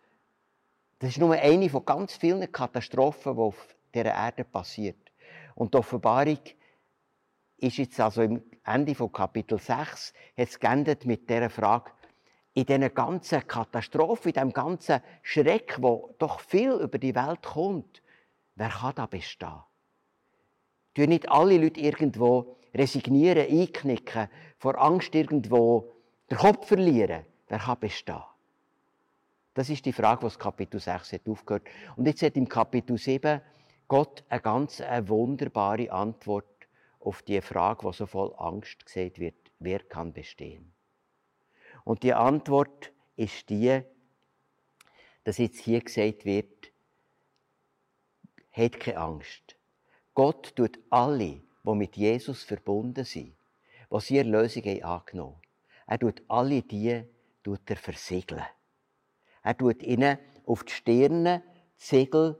das 0.98 1.10
ist 1.10 1.18
nur 1.18 1.34
eine 1.34 1.68
von 1.68 1.84
ganz 1.84 2.16
vielen 2.16 2.50
Katastrophen, 2.50 3.34
die 3.34 3.40
auf 3.40 3.76
dieser 3.94 4.14
Erde 4.14 4.44
passiert. 4.44 5.12
Und 5.54 5.74
die 5.74 5.78
Offenbarung 5.78 6.40
ist 7.58 7.78
jetzt 7.78 8.00
also 8.00 8.22
im 8.22 8.42
Ende 8.64 8.94
von 8.94 9.12
Kapitel 9.12 9.58
6 9.58 10.12
jetzt 10.36 10.60
geendet 10.60 11.04
mit 11.04 11.28
dieser 11.28 11.50
Frage, 11.50 11.90
in 12.54 12.66
diesen 12.66 12.92
ganzen 12.92 13.46
Katastrophen, 13.46 14.30
in 14.30 14.34
diesem 14.34 14.52
ganzen 14.52 15.00
Schreck, 15.22 15.76
wo 15.80 16.14
doch 16.18 16.40
viel 16.40 16.72
über 16.72 16.98
die 16.98 17.14
Welt 17.14 17.42
kommt, 17.42 18.02
wer 18.56 18.68
kann 18.68 18.94
da 18.96 19.06
bestehen? 19.06 19.62
Tun 20.94 21.08
nicht 21.10 21.30
alle 21.30 21.58
Leute 21.58 21.80
irgendwo 21.80 22.56
resignieren, 22.74 23.48
einknicken, 23.48 24.28
vor 24.58 24.80
Angst 24.80 25.14
irgendwo 25.14 25.92
den 26.30 26.38
Kopf 26.38 26.66
verlieren? 26.66 27.24
Wer 27.46 27.58
kann 27.58 27.78
bestehen? 27.78 28.22
Das 29.58 29.70
ist 29.70 29.84
die 29.86 29.92
Frage, 29.92 30.20
das 30.20 30.38
Kapitel 30.38 30.78
6 30.78 31.14
hat 31.14 31.28
aufgehört. 31.28 31.66
Und 31.96 32.06
jetzt 32.06 32.22
hat 32.22 32.36
im 32.36 32.48
Kapitel 32.48 32.96
7 32.96 33.40
Gott 33.88 34.22
eine 34.28 34.40
ganz 34.40 34.80
eine 34.80 35.08
wunderbare 35.08 35.90
Antwort 35.90 36.68
auf 37.00 37.22
die 37.22 37.40
Frage, 37.40 37.84
die 37.84 37.92
so 37.92 38.06
voll 38.06 38.32
Angst 38.38 38.86
gesagt 38.86 39.18
wird. 39.18 39.34
Wer 39.58 39.80
kann 39.80 40.12
bestehen? 40.12 40.72
Und 41.82 42.04
die 42.04 42.14
Antwort 42.14 42.92
ist 43.16 43.50
die, 43.50 43.82
dass 45.24 45.38
jetzt 45.38 45.58
hier 45.58 45.80
gesagt 45.80 46.24
wird, 46.24 46.70
hat 48.52 48.78
keine 48.78 48.98
Angst. 48.98 49.56
Gott 50.14 50.54
tut 50.54 50.78
alle, 50.88 51.42
die 51.64 51.74
mit 51.74 51.96
Jesus 51.96 52.44
verbunden 52.44 53.04
sind, 53.04 53.34
die 53.90 54.00
sie 54.02 54.18
Erlösung 54.18 54.62
haben 54.62 54.84
angenommen 54.84 55.42
Er 55.88 55.98
tut 55.98 56.22
alle 56.28 56.62
die, 56.62 57.02
tut 57.42 57.68
er 57.68 57.76
versiegeln. 57.76 58.44
Er 59.48 59.56
tut 59.56 59.82
ihnen 59.82 60.18
auf 60.44 60.62
die 60.62 60.72
Stirne 60.72 61.42
Segel 61.74 62.38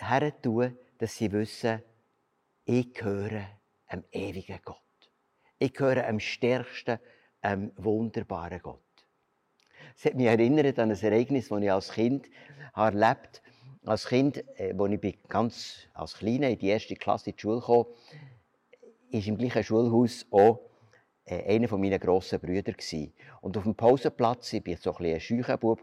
her 0.00 0.40
tun, 0.40 0.78
dass 0.96 1.16
sie 1.16 1.30
wissen, 1.30 1.82
ich 2.64 2.94
gehöre 2.94 3.48
einem 3.86 4.02
ewigen 4.12 4.58
Gott. 4.64 4.78
Ich 5.58 5.74
gehöre 5.74 6.08
am 6.08 6.20
stärksten, 6.20 6.98
einem 7.42 7.70
wunderbaren 7.76 8.62
Gott. 8.62 8.80
Es 9.94 10.06
hat 10.06 10.14
mich 10.14 10.24
erinnert 10.24 10.78
an 10.78 10.90
ein 10.90 10.98
Ereignis, 10.98 11.50
das 11.50 11.60
ich 11.60 11.70
als 11.70 11.92
Kind 11.92 12.30
erlebt 12.74 13.42
habe. 13.84 13.90
Als 13.90 14.06
Kind, 14.06 14.38
äh, 14.58 14.74
als 14.74 14.98
ich 15.02 15.18
ganz 15.28 15.76
als 15.92 16.14
Kleiner 16.14 16.48
in 16.48 16.58
die 16.60 16.68
erste 16.68 16.96
Klasse 16.96 17.28
in 17.28 17.36
die 17.36 17.42
Schule 17.42 17.60
kam, 17.60 17.84
ist 19.10 19.28
im 19.28 19.36
gleichen 19.36 19.64
Schulhaus 19.64 20.24
auch 20.30 20.71
äh, 21.24 21.54
einer 21.54 21.76
meiner 21.76 21.98
grossen 21.98 22.40
Brüder. 22.40 22.72
Und 23.40 23.56
auf 23.56 23.64
dem 23.64 23.74
Pausenplatz, 23.74 24.52
ich 24.52 24.66
war 24.66 24.76
so 24.76 24.96
ein, 24.96 25.14
ein 25.14 25.20
scheuer 25.20 25.56
Bub, 25.56 25.80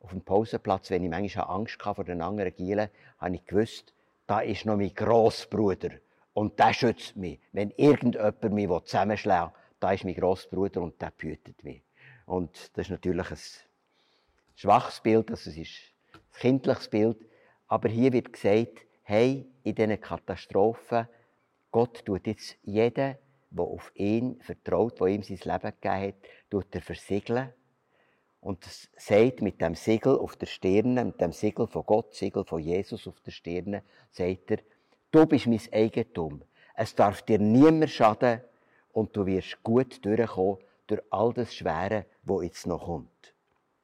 auf 0.00 0.10
dem 0.10 0.20
Pausenplatz, 0.22 0.90
wenn 0.90 1.04
ich 1.04 1.10
manchmal 1.10 1.46
Angst 1.48 1.78
hatte 1.84 1.94
vor 1.94 2.04
den 2.04 2.20
anderen 2.20 2.54
Gielen, 2.54 2.88
habe 3.18 3.34
ich 3.36 3.44
gewusst, 3.44 3.94
da 4.26 4.40
ist 4.40 4.66
noch 4.66 4.76
mein 4.76 4.94
Grossbruder. 4.94 5.90
Und 6.32 6.58
der 6.58 6.72
schützt 6.72 7.16
mich. 7.16 7.40
Wenn 7.52 7.70
irgendjemand 7.70 8.42
mich 8.52 8.68
zusammenschlägt, 8.84 9.52
da 9.80 9.92
ist 9.92 10.04
mein 10.04 10.14
Grossbruder 10.14 10.82
und 10.82 11.00
der 11.00 11.12
behütet 11.16 11.62
mich. 11.62 11.82
Und 12.26 12.70
das 12.76 12.86
ist 12.86 12.90
natürlich 12.90 13.30
ein 13.30 13.38
schwaches 14.56 15.00
Bild, 15.00 15.30
also 15.30 15.50
es 15.50 15.56
ist 15.56 15.70
ein 16.12 16.20
kindliches 16.40 16.88
Bild. 16.88 17.18
Aber 17.68 17.88
hier 17.88 18.12
wird 18.12 18.32
gesagt, 18.32 18.86
hey, 19.02 19.46
in 19.62 19.74
diesen 19.74 20.00
Katastrophen, 20.00 21.08
Gott 21.70 22.04
tut 22.04 22.26
jetzt 22.26 22.56
jeden 22.62 23.16
der 23.56 23.64
auf 23.64 23.92
ihn 23.94 24.40
vertraut, 24.40 25.00
der 25.00 25.08
ihm 25.08 25.22
sein 25.22 25.38
Leben 25.42 25.72
gegeben 25.80 26.08
hat, 26.08 26.14
tut 26.50 26.74
er 26.74 26.80
versiegeln. 26.80 27.52
Und 28.40 28.62
sagt 28.96 29.40
mit 29.40 29.60
dem 29.60 29.74
Siegel 29.74 30.18
auf 30.18 30.36
der 30.36 30.46
Stirne, 30.46 31.04
mit 31.04 31.20
dem 31.20 31.32
Siegel 31.32 31.66
von 31.66 31.86
Gott, 31.86 32.14
Siegel 32.14 32.44
von 32.44 32.60
Jesus 32.60 33.08
auf 33.08 33.18
der 33.20 33.30
Stirne, 33.30 33.82
sagt 34.10 34.50
er, 34.50 34.58
du 35.10 35.24
bist 35.24 35.46
mein 35.46 35.60
Eigentum. 35.72 36.42
Es 36.76 36.94
darf 36.94 37.22
dir 37.22 37.38
niemand 37.38 37.90
schaden 37.90 38.42
und 38.92 39.16
du 39.16 39.24
wirst 39.24 39.62
gut 39.62 40.04
durchkommen 40.04 40.58
durch 40.86 41.00
all 41.10 41.32
das 41.32 41.54
Schwere, 41.54 42.04
wo 42.22 42.42
jetzt 42.42 42.66
noch 42.66 42.84
kommt. 42.84 43.34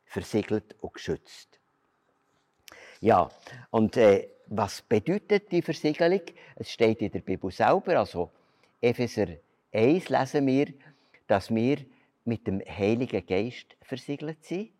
Versiegelt 0.04 0.76
und 0.80 0.92
geschützt. 0.92 1.58
Ja, 3.00 3.30
und 3.70 3.96
äh, 3.96 4.28
was 4.48 4.82
bedeutet 4.82 5.50
die 5.52 5.62
Versiegelung? 5.62 6.22
Es 6.56 6.70
steht 6.70 7.00
in 7.00 7.12
der 7.12 7.20
Bibel 7.20 7.50
selber, 7.50 7.98
also 7.98 8.30
Epheser 8.80 9.28
1 9.72 10.08
lesen 10.08 10.46
wir, 10.46 10.72
dass 11.26 11.54
wir 11.54 11.78
mit 12.24 12.46
dem 12.46 12.60
Heiligen 12.60 13.24
Geist 13.24 13.76
versiegelt 13.82 14.44
sind 14.44 14.70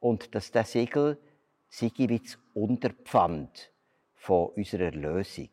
und 0.00 0.34
dass 0.34 0.52
der 0.52 0.64
Siegel 0.64 1.18
sei 1.68 1.90
wie 1.96 2.20
das 2.20 2.38
Unterpfand 2.54 3.70
von 4.14 4.50
unserer 4.50 4.86
Erlösung. 4.86 5.48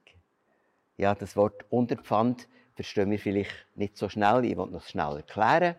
Ja, 0.98 1.16
das 1.16 1.36
Wort 1.36 1.66
Unterpfand 1.70 2.48
verstehen 2.76 3.12
wir 3.12 3.20
vielleicht 3.20 3.66
nicht 3.76 3.98
so 3.98 4.10
schnell, 4.10 4.46
ich 4.46 4.58
will 4.58 4.68
noch 4.68 4.86
schnell 4.86 5.18
erklären. 5.18 5.76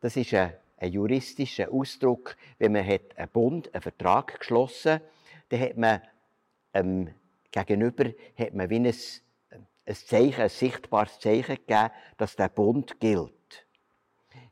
Das 0.00 0.16
ist 0.16 0.34
ein, 0.34 0.52
ein 0.78 0.92
juristischer 0.92 1.72
Ausdruck, 1.72 2.36
wenn 2.58 2.72
man 2.72 2.86
hat 2.86 3.16
einen 3.16 3.30
Bund, 3.30 3.74
einen 3.74 3.82
Vertrag 3.82 4.38
geschlossen, 4.38 5.00
dann 5.48 5.60
hat 5.60 5.76
man 5.76 6.02
ähm, 6.74 7.14
gegenüber 7.50 8.12
hat 8.38 8.54
man 8.54 8.68
wie 8.68 8.76
ein 8.76 8.94
ein 9.86 9.94
Zeichen, 9.94 10.42
ein 10.42 10.48
sichtbares 10.48 11.18
Zeichen 11.20 11.56
gegeben, 11.56 11.90
dass 12.18 12.36
der 12.36 12.48
Bund 12.48 13.00
gilt. 13.00 13.32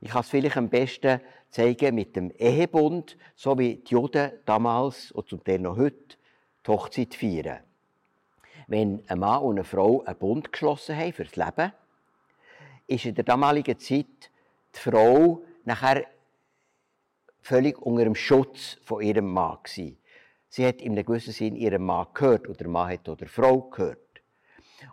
Ich 0.01 0.11
kann 0.11 0.21
es 0.21 0.29
vielleicht 0.29 0.57
am 0.57 0.69
besten 0.69 1.21
zeigen 1.51 1.95
mit 1.95 2.17
dem 2.17 2.31
Ehebund, 2.31 3.17
so 3.35 3.59
wie 3.59 3.77
die 3.77 3.93
Juden 3.93 4.33
damals 4.45 5.13
und 5.13 5.29
zum 5.29 5.43
Teil 5.43 5.59
noch 5.59 5.77
heute 5.77 6.17
die 6.67 6.71
Hochzeit 6.71 7.15
feiern. 7.15 7.61
Wenn 8.67 9.03
ein 9.09 9.19
Mann 9.19 9.43
und 9.43 9.57
eine 9.57 9.65
Frau 9.65 10.03
einen 10.05 10.19
Bund 10.19 10.53
geschlossen 10.53 10.97
haben 10.97 11.13
fürs 11.13 11.37
Leben, 11.37 11.73
ist 12.87 13.05
in 13.05 13.15
der 13.15 13.25
damaligen 13.25 13.79
Zeit 13.79 14.31
die 14.75 14.79
Frau 14.79 15.43
nachher 15.65 16.07
völlig 17.41 17.79
unter 17.81 18.05
dem 18.05 18.15
Schutz 18.15 18.79
von 18.85 19.03
ihrem 19.03 19.33
Mann. 19.33 19.59
Gewesen. 19.63 19.99
Sie 20.49 20.67
hat 20.67 20.81
in 20.81 20.93
einem 20.93 21.05
gewissen 21.05 21.33
Sinn 21.33 21.57
ihrem 21.57 21.85
Mann 21.85 22.07
gehört 22.15 22.49
oder 22.49 22.59
der 22.59 22.69
Mann 22.69 22.91
hat 22.93 23.09
oder 23.09 23.27
Frau 23.27 23.63
gehört. 23.63 23.99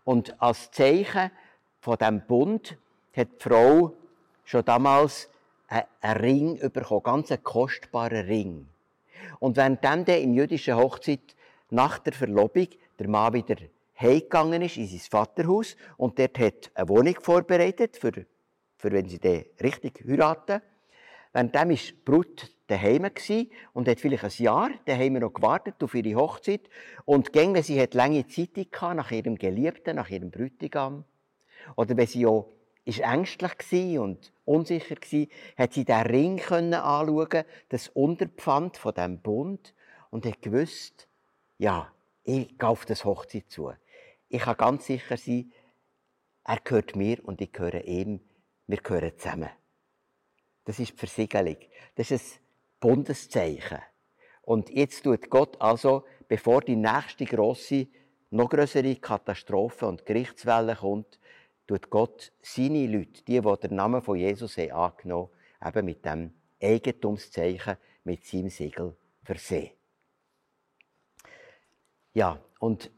Und 0.04 0.42
als 0.42 0.72
Zeichen 0.72 1.32
von 1.80 1.98
diesem 1.98 2.22
Bund 2.26 2.78
hat 3.16 3.28
die 3.34 3.50
Frau 3.50 3.94
schon 4.46 4.66
damals 4.66 5.30
einen 5.68 6.18
Ring 6.18 6.72
bekommen, 6.72 7.04
ganz 7.04 7.32
einen 7.32 7.44
kostbaren 7.44 8.26
Ring. 8.26 8.68
Und 9.40 9.58
während 9.58 9.84
dann 9.84 10.06
in 10.06 10.34
jüdischen 10.34 10.76
Hochzeit 10.76 11.36
nach 11.70 12.00
der 12.00 12.14
Verlobung 12.14 12.68
der 13.00 13.08
Mann 13.08 13.34
wieder 13.34 13.56
heimgegangen 14.00 14.62
ist 14.62 14.78
in 14.78 14.88
sein 14.88 15.00
Vaterhaus 15.00 15.76
und 15.98 16.20
dort 16.20 16.38
hat 16.40 16.72
eine 16.74 16.90
Wohnung 16.90 17.16
vorbereitet, 17.22 17.98
für, 17.98 18.12
für 18.78 18.92
wenn 18.92 19.08
sie 19.08 19.20
den 19.20 19.46
richtig 19.62 20.04
heiraten. 20.08 20.62
Währenddem 21.34 21.70
war 21.70 21.76
die 21.76 21.94
Brut 22.04 22.52
daheim 22.72 23.10
und 23.74 23.88
hat 23.88 24.00
vielleicht 24.00 24.24
ein 24.24 24.44
Jahr 24.44 24.72
daheim 24.86 25.14
noch 25.14 25.34
gewartet 25.34 25.82
auf 25.84 25.94
ihre 25.94 26.16
Hochzeit. 26.16 26.70
Und 27.06 27.34
gäng, 27.34 27.54
wenn 27.54 27.64
sie 27.64 27.80
hat 27.82 27.94
lange 27.94 28.28
Zeit 28.28 28.52
hatte, 28.56 28.96
nach 28.96 29.12
ihrem 29.12 29.38
Geliebten, 29.38 29.96
nach 29.96 30.10
ihrem 30.10 30.32
Bräutigam, 30.32 31.06
oder 31.76 31.96
wenn 31.96 32.08
sie 32.08 32.26
auch 32.26 32.48
ist 32.84 33.02
ängstlich 33.02 34.00
und 34.00 34.34
unsicher 34.44 34.96
war, 34.96 35.28
hat 35.58 35.74
sie 35.74 35.86
den 35.86 36.02
Ring 36.02 36.42
anschauen, 36.42 37.44
das 37.70 37.90
Unterpfand 37.90 38.78
von 38.78 38.94
dem 38.94 39.20
Bund, 39.20 39.74
und 40.10 40.26
hat 40.26 40.42
gewusst, 40.42 41.08
ja, 41.58 41.92
ich 42.24 42.58
gehe 42.58 42.68
auf 42.68 42.86
das 42.86 43.06
Hochzeit 43.06 43.46
zu. 43.50 43.72
Ich 44.30 44.42
kann 44.42 44.58
ganz 44.58 44.86
sicher 44.86 45.16
sein, 45.16 45.52
er 46.44 46.60
gehört 46.64 46.96
mir 46.96 47.24
und 47.24 47.40
ich 47.40 47.52
gehöre 47.52 47.86
ihm. 47.86 48.20
Wir 48.68 48.78
gehören 48.78 49.18
zusammen. 49.18 49.50
Das 50.66 50.80
ist 50.80 50.92
die 50.92 50.98
Versiegelung. 50.98 51.58
Das 51.96 52.12
ist 52.12 52.41
Bundeszeichen. 52.82 53.80
Und 54.42 54.70
jetzt 54.70 55.04
tut 55.04 55.30
Gott 55.30 55.62
also, 55.62 56.04
bevor 56.28 56.60
die 56.60 56.76
nächste 56.76 57.24
grosse, 57.24 57.88
noch 58.32 58.50
größere 58.50 58.96
Katastrophe 58.98 59.86
und 59.86 60.06
Gerichtswelle 60.06 60.76
kommt, 60.76 61.20
tut 61.68 61.90
Gott 61.90 62.34
seine 62.42 62.88
Leute, 62.88 63.24
die, 63.24 63.40
die 63.40 63.56
den 63.64 63.76
Namen 63.76 64.02
von 64.02 64.18
Jesus 64.18 64.58
haben 64.58 64.72
angenommen 64.72 65.30
haben, 65.62 65.78
eben 65.78 65.86
mit 65.86 66.06
dem 66.06 66.34
Eigentumszeichen, 66.62 67.78
mit 68.04 68.26
seinem 68.26 68.50
Siegel 68.50 68.96
versehen. 69.24 69.72
Ja, 72.14 72.40
und 72.60 72.92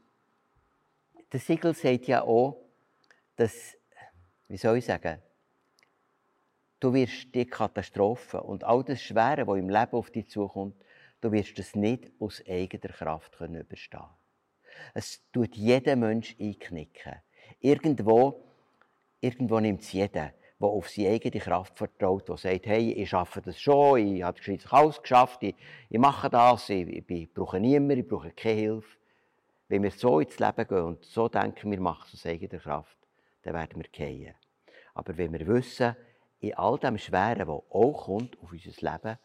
das 1.30 1.46
Siegel 1.46 1.74
sagt 1.74 2.06
ja 2.06 2.22
auch, 2.22 2.56
dass, 3.36 3.76
wie 4.48 4.56
soll 4.56 4.78
ich 4.78 4.86
sagen, 4.86 5.20
du 6.84 6.92
wirst 6.92 7.34
die 7.34 7.46
Katastrophe 7.46 8.42
und 8.42 8.62
all 8.62 8.84
das 8.84 9.00
Schwere, 9.00 9.46
was 9.46 9.58
im 9.58 9.70
Leben 9.70 9.92
auf 9.92 10.10
dich 10.10 10.28
zukommt, 10.28 10.76
du 11.22 11.32
wirst 11.32 11.58
es 11.58 11.74
nicht 11.74 12.12
aus 12.20 12.42
eigener 12.46 12.92
Kraft 12.92 13.38
können 13.38 13.62
überstehen. 13.62 14.04
Es 14.92 15.22
tut 15.32 15.56
jeder 15.56 15.96
Mensch 15.96 16.36
einknicken. 16.38 17.14
Irgendwo, 17.60 18.42
irgendwo 19.18 19.60
nimmt 19.60 19.80
es 19.80 19.92
jeder, 19.92 20.32
der 20.60 20.68
auf 20.68 20.90
seine 20.90 21.08
eigene 21.08 21.40
Kraft 21.40 21.78
vertraut, 21.78 22.28
der 22.28 22.36
sagt, 22.36 22.66
hey, 22.66 22.92
ich 22.92 23.08
schaffe 23.08 23.40
das 23.40 23.58
schon, 23.58 24.16
ich 24.16 24.22
habe 24.22 24.38
alles 24.70 25.00
geschafft, 25.00 25.42
ich, 25.42 25.54
ich 25.88 25.98
mache 25.98 26.28
das, 26.28 26.68
ich, 26.68 26.86
ich, 26.86 27.10
ich 27.10 27.32
brauche 27.32 27.60
niemanden, 27.60 28.00
ich 28.00 28.08
brauche 28.08 28.30
keine 28.32 28.60
Hilfe. 28.60 28.96
Wenn 29.68 29.84
wir 29.84 29.90
so 29.90 30.20
ins 30.20 30.38
Leben 30.38 30.68
gehen 30.68 30.82
und 30.82 31.02
so 31.02 31.30
denken, 31.30 31.70
wir 31.70 31.80
machen 31.80 32.04
es 32.08 32.14
aus 32.14 32.26
eigener 32.26 32.58
Kraft, 32.58 32.98
dann 33.42 33.54
werden 33.54 33.82
wir 33.82 33.88
gehen. 33.90 34.34
Aber 34.92 35.16
wenn 35.16 35.32
wir 35.32 35.46
wissen, 35.46 35.96
in 36.44 36.54
all 36.54 36.78
dem 36.78 36.98
Schweren, 36.98 37.48
was 37.48 37.62
auch 37.70 38.04
kommt 38.04 38.38
auf 38.42 38.52
unser 38.52 38.92
Leben, 38.92 39.18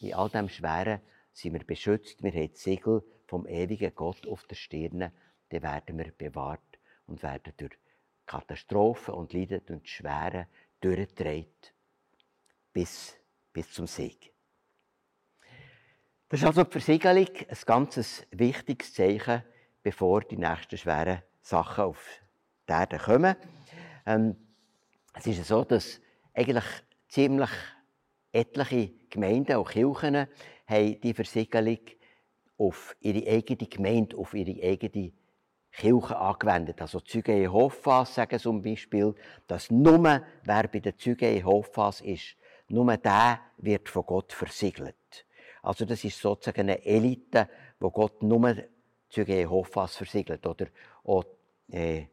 in 0.00 0.14
all 0.14 0.28
dem 0.28 0.48
Schweren 0.48 1.00
sind 1.32 1.54
wir 1.54 1.64
beschützt, 1.64 2.22
wir 2.22 2.32
haben 2.32 2.50
das 2.50 2.62
Siegel 2.62 3.02
vom 3.26 3.46
ewigen 3.46 3.94
Gott 3.94 4.26
auf 4.26 4.44
der 4.44 4.56
Stirn, 4.56 5.10
dann 5.48 5.62
werden 5.62 5.98
wir 5.98 6.12
bewahrt 6.12 6.78
und 7.06 7.22
werden 7.22 7.54
durch 7.56 7.72
Katastrophen 8.26 9.14
und 9.14 9.32
Leiden 9.32 9.62
und 9.70 9.88
Schweren 9.88 10.46
durchgetragen 10.80 11.46
bis, 12.72 13.16
bis 13.52 13.72
zum 13.72 13.86
Sieg. 13.86 14.32
Das 16.28 16.40
ist 16.40 16.46
also 16.46 16.64
die 16.64 16.70
Versiegelung 16.70 17.28
ein 17.48 17.58
ganz 17.64 18.26
wichtiges 18.30 18.92
Zeichen 18.92 19.42
bevor 19.82 20.20
die 20.20 20.36
nächsten 20.36 20.76
schweren 20.76 21.22
Sachen 21.40 21.84
auf 21.84 22.04
die 22.68 22.72
Erde 22.72 22.98
kommen. 22.98 23.36
Ähm, 24.04 24.36
es 25.14 25.26
ist 25.26 25.42
so, 25.46 25.64
dass 25.64 26.00
eigentlich 26.38 26.64
ziemlich 27.08 27.50
etliche 28.32 28.92
Gemeinden, 29.10 29.56
auch 29.56 29.70
Kirchen, 29.70 30.28
haben 30.66 31.00
die 31.00 31.14
Versiegelung 31.14 31.80
auf 32.56 32.96
ihre 33.00 33.28
eigene 33.28 33.68
Gemeinde, 33.68 34.16
auf 34.16 34.34
ihre 34.34 34.62
eigene 34.62 35.12
Kirche 35.72 36.16
angewendet. 36.16 36.80
Also 36.80 37.00
Züge 37.00 37.34
Jehovas 37.34 38.14
sagen 38.14 38.38
zum 38.38 38.62
Beispiel, 38.62 39.14
dass 39.46 39.70
nur 39.70 40.22
wer 40.44 40.68
bei 40.68 40.78
den 40.78 40.96
Züge 40.96 41.28
Jehovas 41.28 42.00
ist, 42.02 42.36
nur 42.68 42.96
der 42.96 43.40
wird 43.58 43.88
von 43.88 44.04
Gott 44.06 44.32
versiegelt. 44.32 45.26
Also 45.62 45.84
das 45.84 46.04
ist 46.04 46.20
sozusagen 46.20 46.60
eine 46.60 46.84
Elite, 46.84 47.48
wo 47.80 47.90
Gott 47.90 48.22
nur 48.22 48.54
Züge 49.08 49.34
Jehovas 49.34 49.96
versiegelt. 49.96 50.46
Oder 50.46 50.66
auch 51.04 51.24
äh, 51.70 52.04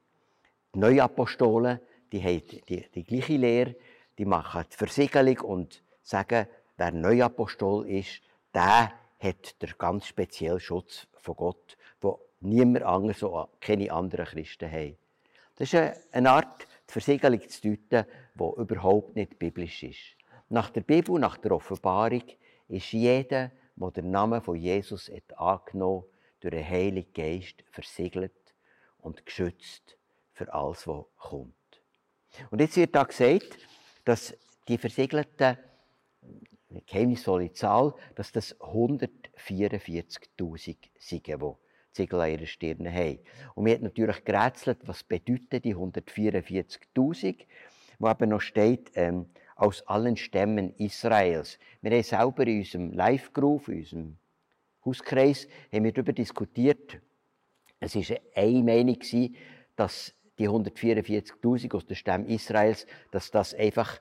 die 0.74 0.80
Neuapostolen, 0.80 1.80
die 2.12 2.24
haben 2.24 2.42
die, 2.70 2.90
die 2.90 3.04
gleiche 3.04 3.38
Lehre, 3.38 3.76
die 4.17 4.25
machen 4.25 4.65
die 4.71 4.78
Versiegelung 4.78 5.39
und 5.39 5.84
sagen, 6.01 6.47
wer 6.78 6.91
Neuapostol 6.91 7.88
ist, 7.89 8.21
der 8.54 8.93
hat 9.19 9.62
der 9.62 9.69
ganz 9.78 10.08
speziellen 10.08 10.60
Schutz 10.60 11.08
von 11.13 11.36
Gott, 11.36 11.78
wo 12.01 12.19
niemand 12.39 12.86
anderes, 12.86 13.19
so 13.19 13.49
keine 13.60 13.91
anderen 13.91 14.25
Christen 14.25 14.71
haben. 14.71 14.97
Das 15.56 15.73
ist 15.73 16.13
eine 16.13 16.32
Art, 16.32 16.67
die 16.88 16.91
Versiegelung 16.91 17.47
zu 17.47 17.69
deuten, 17.69 18.06
die 18.36 18.62
überhaupt 18.62 19.15
nicht 19.15 19.39
biblisch 19.39 19.84
ist. 19.84 20.15
Nach 20.49 20.69
der 20.69 20.82
Bibel, 20.82 21.19
nach 21.19 21.38
der 21.38 21.51
Offenbarung, 21.54 22.23
ist 22.67 22.91
jeder, 22.91 23.51
der 23.75 23.91
den 23.91 24.12
Namen 24.12 24.41
von 24.41 24.56
Jesus 24.56 25.10
hat 25.10 25.38
angenommen 25.38 26.06
durch 26.39 26.54
den 26.54 26.67
Heiligen 26.67 27.13
Geist 27.13 27.63
versiegelt 27.71 28.54
und 28.99 29.25
geschützt 29.25 29.97
für 30.34 30.54
alles, 30.54 30.88
was 30.88 31.06
kommt. 31.17 31.54
Und 32.51 32.60
jetzt 32.60 32.75
wird 32.75 32.95
da 32.95 33.04
gesagt, 33.04 33.58
dass 34.06 34.38
die 34.68 34.78
versiegelten, 34.78 35.58
eine 36.70 36.82
geheimnisvolle 36.86 37.52
Zahl, 37.54 37.94
dass 38.15 38.32
das 38.32 38.60
144.000 38.60 40.58
sind, 40.98 41.28
die 41.30 41.56
Ziegel 41.91 42.20
an 42.20 42.32
ihrer 42.32 42.46
Stirn 42.46 42.91
haben. 42.91 43.20
Und 43.56 43.63
mir 43.63 43.76
hat 43.76 43.82
natürlich 43.82 44.24
gerätselt, 44.26 44.80
was 44.86 45.04
bedeuten 45.04 45.62
die 45.62 45.76
144.000, 45.76 47.46
wo 48.00 48.10
eben 48.10 48.30
noch 48.30 48.41
steht, 48.41 48.91
ähm, 48.96 49.28
aus 49.56 49.88
allen 49.88 50.18
Stämmen 50.18 50.74
Israels. 50.76 51.58
Wir 51.82 51.91
haben 51.91 52.04
selber 52.04 52.46
in 52.46 52.60
unserem 52.60 52.91
Live-Groove, 52.91 53.70
in 53.70 53.80
unserem 53.80 54.18
Hauskreis 54.86 55.48
haben 55.72 55.86
wir 55.86 55.94
darüber 55.94 56.13
diskutiert. 56.13 57.00
Es 57.80 57.96
war 57.96 58.18
eine 58.36 58.63
Meinung, 58.63 59.00
dass 59.76 60.13
die 60.38 60.50
144.000 60.50 61.76
aus 61.76 61.86
der 61.86 61.95
Stamm 61.95 62.26
Israels, 62.26 62.86
dass 63.12 63.32
das 63.32 63.54
einfach 63.54 64.00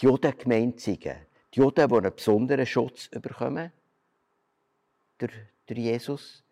die 0.00 0.06
Juden 0.06 0.36
gemeint 0.36 0.80
sind. 0.80 1.04
Die 1.04 1.58
Juden, 1.58 1.88
die 1.88 1.94
einen 1.94 2.14
besonderen 2.14 2.66
Schutz 2.66 3.08
bekommen 3.08 3.72
durch, 5.18 5.32
durch 5.66 5.78
Jesus. 5.78 6.44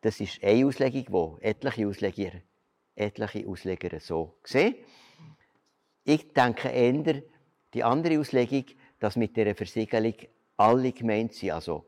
Das 0.00 0.20
ist 0.20 0.42
eine 0.44 0.66
Auslegung, 0.66 1.38
die 1.40 1.44
etliche 1.44 1.88
Ausleger, 1.88 2.32
etliche 2.94 3.46
Ausleger 3.46 3.98
so 4.00 4.34
sehen. 4.44 4.76
Ich 6.04 6.32
denke 6.32 6.68
eher, 6.68 7.22
die 7.72 7.82
andere 7.82 8.20
Auslegung, 8.20 8.66
dass 8.98 9.16
mit 9.16 9.36
dieser 9.36 9.54
Versiegelung 9.54 10.14
alle 10.56 10.92
gemeint 10.92 11.32
sind, 11.32 11.52
also 11.52 11.86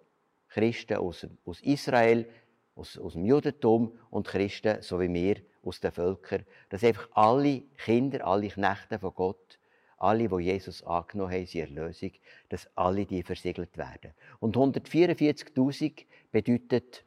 Christen 0.48 0.96
aus, 0.96 1.26
aus 1.44 1.60
Israel, 1.60 2.28
aus, 2.74 2.98
aus 2.98 3.12
dem 3.12 3.24
Judentum 3.24 3.96
und 4.10 4.26
Christen, 4.26 4.82
so 4.82 4.98
wie 5.00 5.12
wir, 5.12 5.36
aus 5.66 5.80
den 5.80 5.92
Völkern, 5.92 6.44
dass 6.68 6.84
einfach 6.84 7.08
alle 7.12 7.62
Kinder, 7.76 8.26
alle 8.26 8.48
Knechte 8.48 8.98
von 8.98 9.14
Gott, 9.14 9.58
alle, 9.98 10.28
die 10.28 10.44
Jesus 10.44 10.82
angenommen 10.84 11.32
haben, 11.32 11.46
sie 11.46 11.60
Erlösung, 11.60 12.12
dass 12.48 12.68
alle 12.74 13.06
die 13.06 13.22
versiegelt 13.22 13.76
werden. 13.76 14.12
Und 14.40 14.56
144.000 14.56 16.04
bedeutet 16.30 17.04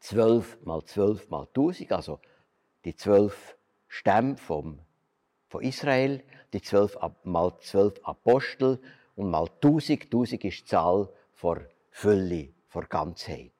12 0.00 0.64
mal 0.64 0.84
12 0.84 1.28
mal 1.30 1.46
1000, 1.48 1.92
also 1.92 2.20
die 2.84 2.96
12 2.96 3.56
Stämme 3.88 4.36
vom, 4.36 4.78
von 5.48 5.62
Israel, 5.62 6.22
die 6.52 6.62
12 6.62 6.98
mal 7.24 7.56
12 7.60 8.00
Apostel 8.04 8.80
und 9.16 9.30
mal 9.30 9.48
1000. 9.62 10.04
1000 10.04 10.44
ist 10.44 10.60
die 10.60 10.64
Zahl 10.64 11.08
vor 11.34 11.60
Fülle, 11.90 12.48
vor 12.68 12.84
Ganzheit. 12.84 13.52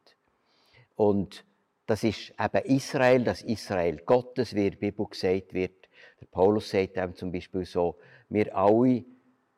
Und 0.97 1.45
das 1.93 2.05
ist 2.05 2.33
eben 2.41 2.65
Israel, 2.75 3.23
das 3.23 3.43
Israel 3.43 3.99
Gottes, 3.99 4.55
wie 4.55 4.65
in 4.65 4.71
der 4.71 4.79
Bibel 4.79 5.07
gesagt 5.07 5.53
wird. 5.53 5.91
Der 6.19 6.25
Paulus 6.25 6.71
sagt 6.71 6.97
einem 6.97 7.15
zum 7.15 7.31
Beispiel 7.31 7.67
so, 7.67 7.99
wir 8.31 8.57
alle, 8.57 9.05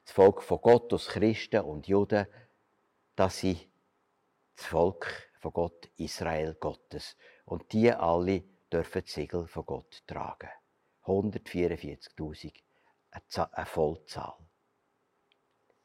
das 0.05 0.13
Volk 0.13 0.43
von 0.43 0.61
Gott, 0.61 0.93
aus 0.93 1.07
Christen 1.07 1.61
und 1.61 1.87
Juden, 1.87 2.27
dass 3.15 3.39
sie 3.39 3.57
das 4.57 4.67
Volk 4.67 5.31
von 5.39 5.53
Gott, 5.53 5.89
Israel 5.97 6.57
Gottes. 6.59 7.17
Und 7.45 7.73
die 7.73 7.93
alle 7.93 8.43
dürfen 8.73 9.03
das 9.03 9.15
Siegel 9.15 9.47
von 9.47 9.65
Gott 9.65 10.03
tragen. 10.05 10.51
144.000, 11.05 12.53
eine 13.53 13.67
Vollzahl. 13.67 14.35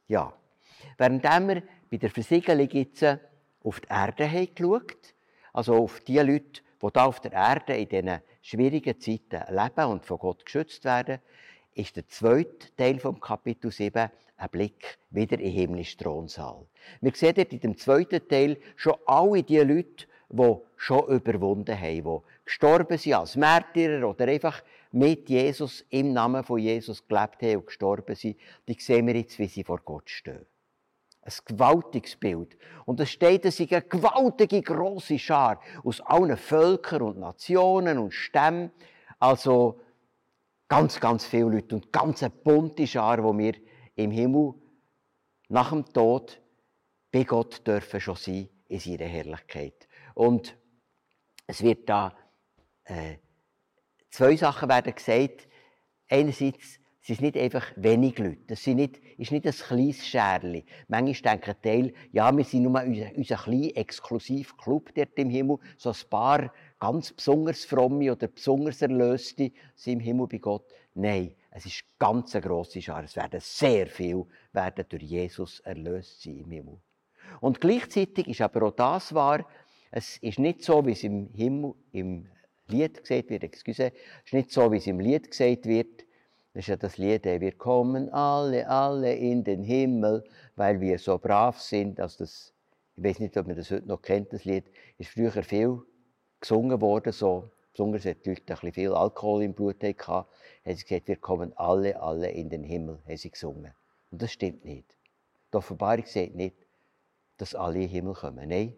Ja, 0.08 0.34
während 0.98 1.24
wir 1.24 1.62
bei 1.92 1.98
der 1.98 2.10
Versiegelung 2.10 2.70
jetzt 2.72 3.06
auf 3.64 3.82
die 3.82 3.88
Erde 3.88 4.32
haben 4.32 4.56
also 5.54 5.76
auf 5.76 6.00
die 6.02 6.20
Leute, 6.20 6.62
die 6.82 6.88
hier 6.94 7.06
auf 7.06 7.20
der 7.20 7.34
Erde 7.34 7.76
in 7.76 7.90
diesen 7.90 8.22
schwierigen 8.42 9.00
Zeiten 9.00 9.44
leben 9.54 9.92
und 9.92 10.06
von 10.06 10.20
Gott 10.20 10.46
geschützt 10.46 10.86
werden, 10.86 11.20
ist 11.74 11.96
der 11.96 12.08
zweite 12.08 12.76
Teil 12.76 13.00
vom 13.00 13.20
Kapitel 13.20 13.72
7 13.72 14.10
ein 14.38 14.50
Blick 14.50 14.98
wieder 15.10 15.38
in 15.38 15.46
den 15.46 15.52
himmlischen 15.52 16.00
Thronsaal. 16.00 16.66
Wir 17.02 17.12
sehen 17.14 17.34
dort 17.36 17.52
in 17.54 17.60
dem 17.60 17.78
zweiten 17.78 18.28
Teil 18.28 18.58
schon 18.76 18.96
alle 19.06 19.44
die 19.44 19.60
Leute, 19.60 20.08
die 20.30 20.56
schon 20.78 21.08
überwunden 21.08 21.78
haben, 21.78 22.04
die 22.04 22.46
gestorben 22.46 22.98
sind 22.98 23.14
als 23.14 23.36
Märtyrer 23.36 24.08
oder 24.08 24.28
einfach 24.28 24.64
mit 24.92 25.30
Jesus, 25.30 25.86
im 25.90 26.14
Namen 26.14 26.44
von 26.44 26.60
Jesus 26.60 27.06
gelebt 27.08 27.42
haben 27.42 27.58
und 27.58 27.68
gestorben 27.68 28.16
sind, 28.16 28.38
die 28.68 28.78
sehen 28.80 29.08
wir 29.08 29.16
jetzt, 29.16 29.38
wie 29.40 29.48
sie 29.48 29.64
vor 29.64 29.82
Gott 29.84 30.10
stehen. 30.10 30.46
Ein 31.22 31.34
gewaltiges 31.46 32.16
Bild. 32.16 32.58
Und 32.86 33.00
es 33.00 33.12
steht, 33.12 33.46
es 33.46 33.60
ist 33.60 33.72
eine 33.72 33.82
gewaltige, 33.82 34.62
grosse 34.62 35.20
Schar 35.20 35.62
aus 35.84 36.02
allen 36.02 36.38
Völkern 36.38 37.02
und 37.02 37.20
Nationen 37.20 37.98
und 37.98 38.14
Stämmen. 38.14 38.72
Also 39.20 39.82
ganz, 40.68 41.00
ganz 41.00 41.26
viele 41.26 41.50
Leute 41.50 41.76
und 41.76 41.92
ganz 41.92 42.24
eine 42.24 42.30
bunte 42.32 42.88
Schar, 42.88 43.18
die 43.18 43.38
wir 43.38 43.54
im 43.96 44.12
Himmel 44.12 44.54
nach 45.50 45.72
dem 45.72 45.86
Tod 45.86 46.42
bei 47.12 47.24
Gott 47.24 47.66
dürfen 47.68 48.00
schon 48.00 48.16
sein 48.16 48.50
in 48.68 48.80
seiner 48.80 49.06
Herrlichkeit. 49.06 49.88
Und 50.14 50.56
es 51.48 51.64
wird 51.64 51.90
da 51.90 52.16
äh, 52.86 53.18
zwei 54.12 54.36
Sachen 54.36 54.70
werden 54.70 54.94
gesagt. 54.94 55.48
Einerseits 56.08 56.79
es 57.10 57.22
nicht 57.22 57.38
einfach 57.38 57.72
wenig 57.76 58.18
Leute. 58.20 58.42
Das 58.48 58.64
sind 58.64 58.78
nicht, 58.78 59.00
ist 59.18 59.32
nicht 59.32 59.46
ein 59.46 59.54
kleines 59.54 60.08
Scherli. 60.08 60.66
Manchmal 60.88 61.38
denken 61.38 61.62
Teil, 61.62 61.94
ja, 62.12 62.36
wir 62.36 62.44
sind 62.44 62.64
nur 62.64 62.82
unser, 62.82 63.16
unser 63.16 63.36
kleiner 63.38 63.76
exklusiv 63.76 64.58
Club 64.58 64.90
dort 64.96 65.18
im 65.18 65.30
Himmel. 65.30 65.58
So 65.78 65.90
ein 65.90 66.10
paar 66.10 66.54
ganz 66.80 67.12
besonders 67.14 67.66
fromme 67.66 68.12
oder 68.12 68.28
besonders 68.28 68.82
Erlöste 68.82 69.52
sind 69.76 69.94
im 69.94 70.00
Himmel 70.00 70.28
bei 70.28 70.38
Gott. 70.38 70.66
Nein, 70.94 71.34
es 71.52 71.66
ist 71.66 71.84
ganz 71.98 72.36
eine 72.36 72.46
grosse 72.46 72.82
Schar. 72.82 73.04
Es 73.04 73.16
werden 73.16 73.40
sehr 73.40 73.88
viel 73.88 74.26
werden 74.54 74.86
durch 74.88 75.04
Jesus 75.04 75.60
erlöst 75.62 76.22
sein 76.22 76.40
im 76.40 76.52
Himmel. 76.52 76.78
Und 77.42 77.62
gleichzeitig 77.62 78.28
ist 78.28 78.42
aber 78.42 78.68
auch 78.68 78.76
das 78.76 79.14
wahr, 79.14 79.46
es 79.92 80.18
ist 80.18 80.40
nicht 80.40 80.64
so, 80.64 80.86
wie 80.86 80.92
es 80.92 81.04
im 81.04 81.30
Himmel, 81.34 81.74
im 81.92 82.28
Lied 82.68 83.02
gesagt 83.02 83.30
wird, 83.30 83.44
excuse, 83.44 83.86
es 83.86 84.26
ist 84.26 84.34
nicht 84.34 84.52
so, 84.52 84.72
wie 84.72 84.78
es 84.78 84.88
im 84.88 85.00
Lied 85.00 85.32
gesagt 85.32 85.66
wird, 85.66 86.06
das 86.54 86.62
ist 86.62 86.68
ja 86.68 86.78
das 86.78 86.98
Lied, 86.98 87.26
wir 87.26 87.52
kommen 87.52 88.10
alle, 88.10 88.68
alle 88.68 89.14
in 89.14 89.44
den 89.44 89.62
Himmel, 89.62 90.24
weil 90.56 90.82
wir 90.82 90.98
so 90.98 91.20
brav 91.20 91.62
sind. 91.62 92.00
Also 92.00 92.24
das, 92.24 92.54
ich 92.96 93.04
weiß 93.04 93.20
nicht, 93.20 93.38
ob 93.38 93.46
man 93.46 93.56
das 93.56 93.70
heute 93.70 93.88
noch 93.88 94.02
kennt, 94.02 94.34
das 94.34 94.46
Lied. 94.46 94.66
Ist 94.98 95.12
früher 95.12 95.32
viel 95.44 95.80
gesungen 96.40 96.82
worden, 96.82 97.14
so. 97.14 97.52
Besonders 97.72 98.04
wenn 98.04 98.16
die 98.26 98.30
Leute 98.30 98.42
ein 98.42 98.46
bisschen 98.46 98.74
viel 98.74 98.94
Alkohol 98.94 99.44
im 99.44 99.54
Blut 99.54 99.84
hatten, 99.84 100.12
haben 100.12 100.28
sie 100.66 100.84
gesagt, 100.84 101.08
wir 101.08 101.18
kommen 101.18 101.56
alle, 101.56 102.02
alle 102.02 102.32
in 102.32 102.50
den 102.50 102.64
Himmel, 102.64 102.98
haben 103.06 103.18
sie 103.18 103.30
gesungen. 103.30 103.72
Und 104.12 104.22
das 104.22 104.32
stimmt 104.32 104.66
nicht. 104.66 104.98
Die 105.54 105.58
Offenbarung 105.58 106.06
sagt 106.08 106.34
nicht, 106.34 106.56
dass 107.38 107.54
alle 107.54 107.76
in 107.76 107.82
den 107.82 107.90
Himmel 107.90 108.14
kommen. 108.16 108.50
Nein, 108.50 108.76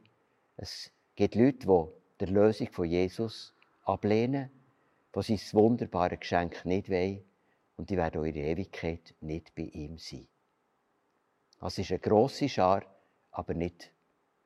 es 0.58 0.92
gibt 1.16 1.36
Leute, 1.36 1.66
die 1.66 1.86
der 2.20 2.28
Lösung 2.28 2.68
von 2.70 2.86
Jesus 2.86 3.54
ablehnen, 3.86 4.52
die 5.16 5.22
sein 5.22 5.40
wunderbares 5.54 6.20
Geschenk 6.20 6.66
nicht 6.66 6.90
wollen 6.90 7.24
und 7.82 7.90
die 7.90 7.98
werden 7.98 8.22
auch 8.22 8.26
in 8.26 8.36
der 8.36 8.44
Ewigkeit 8.44 9.16
nicht 9.22 9.56
bei 9.56 9.64
ihm 9.64 9.98
sein. 9.98 10.28
Das 11.60 11.80
ist 11.80 11.90
eine 11.90 11.98
grosse 11.98 12.48
Schar, 12.48 12.84
aber 13.32 13.56
nicht, 13.56 13.92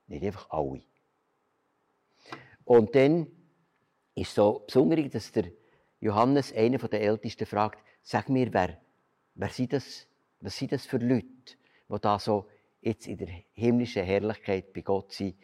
nicht 0.08 0.24
einfach 0.24 0.50
alle. 0.52 0.84
Und 2.64 2.96
dann 2.96 3.28
ist 4.16 4.34
so 4.34 4.64
besonders, 4.66 5.12
dass 5.12 5.34
der 5.34 5.52
Johannes, 6.00 6.54
einer 6.54 6.78
der 6.78 7.02
Ältesten, 7.02 7.46
fragt, 7.46 7.84
sag 8.04 8.30
mir, 8.30 8.54
wer, 8.54 8.80
wer 9.34 9.50
sind 9.50 9.74
das, 9.74 10.08
was 10.40 10.58
sind 10.58 10.72
das 10.72 10.86
für 10.86 11.00
Leute, 11.00 11.58
die 11.90 12.00
da 12.00 12.18
so 12.18 12.48
jetzt 12.80 13.06
in 13.06 13.18
der 13.18 13.44
himmlischen 13.52 14.06
Herrlichkeit 14.06 14.72
bei 14.72 14.80
Gott 14.80 15.12
sind 15.12 15.36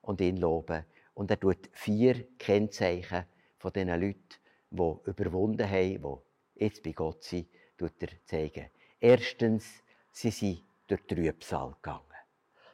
und 0.00 0.20
ihn 0.20 0.38
loben. 0.38 0.84
Und 1.14 1.30
er 1.30 1.38
tut 1.38 1.70
vier 1.70 2.26
Kennzeichen 2.38 3.24
von 3.56 3.72
diesen 3.72 4.00
Leuten, 4.00 4.34
die 4.70 5.10
überwunden 5.10 5.70
haben, 5.70 6.02
die 6.02 6.25
jetzt 6.56 6.82
bei 6.82 6.92
Gott 6.92 7.22
sind, 7.22 7.48
tut 7.76 7.92
er 8.00 8.08
zeigen. 8.24 8.66
Erstens, 9.00 9.82
sie 10.10 10.30
sind 10.30 10.62
durch 10.86 11.02
Trübsal 11.06 11.74
gegangen. 11.82 12.02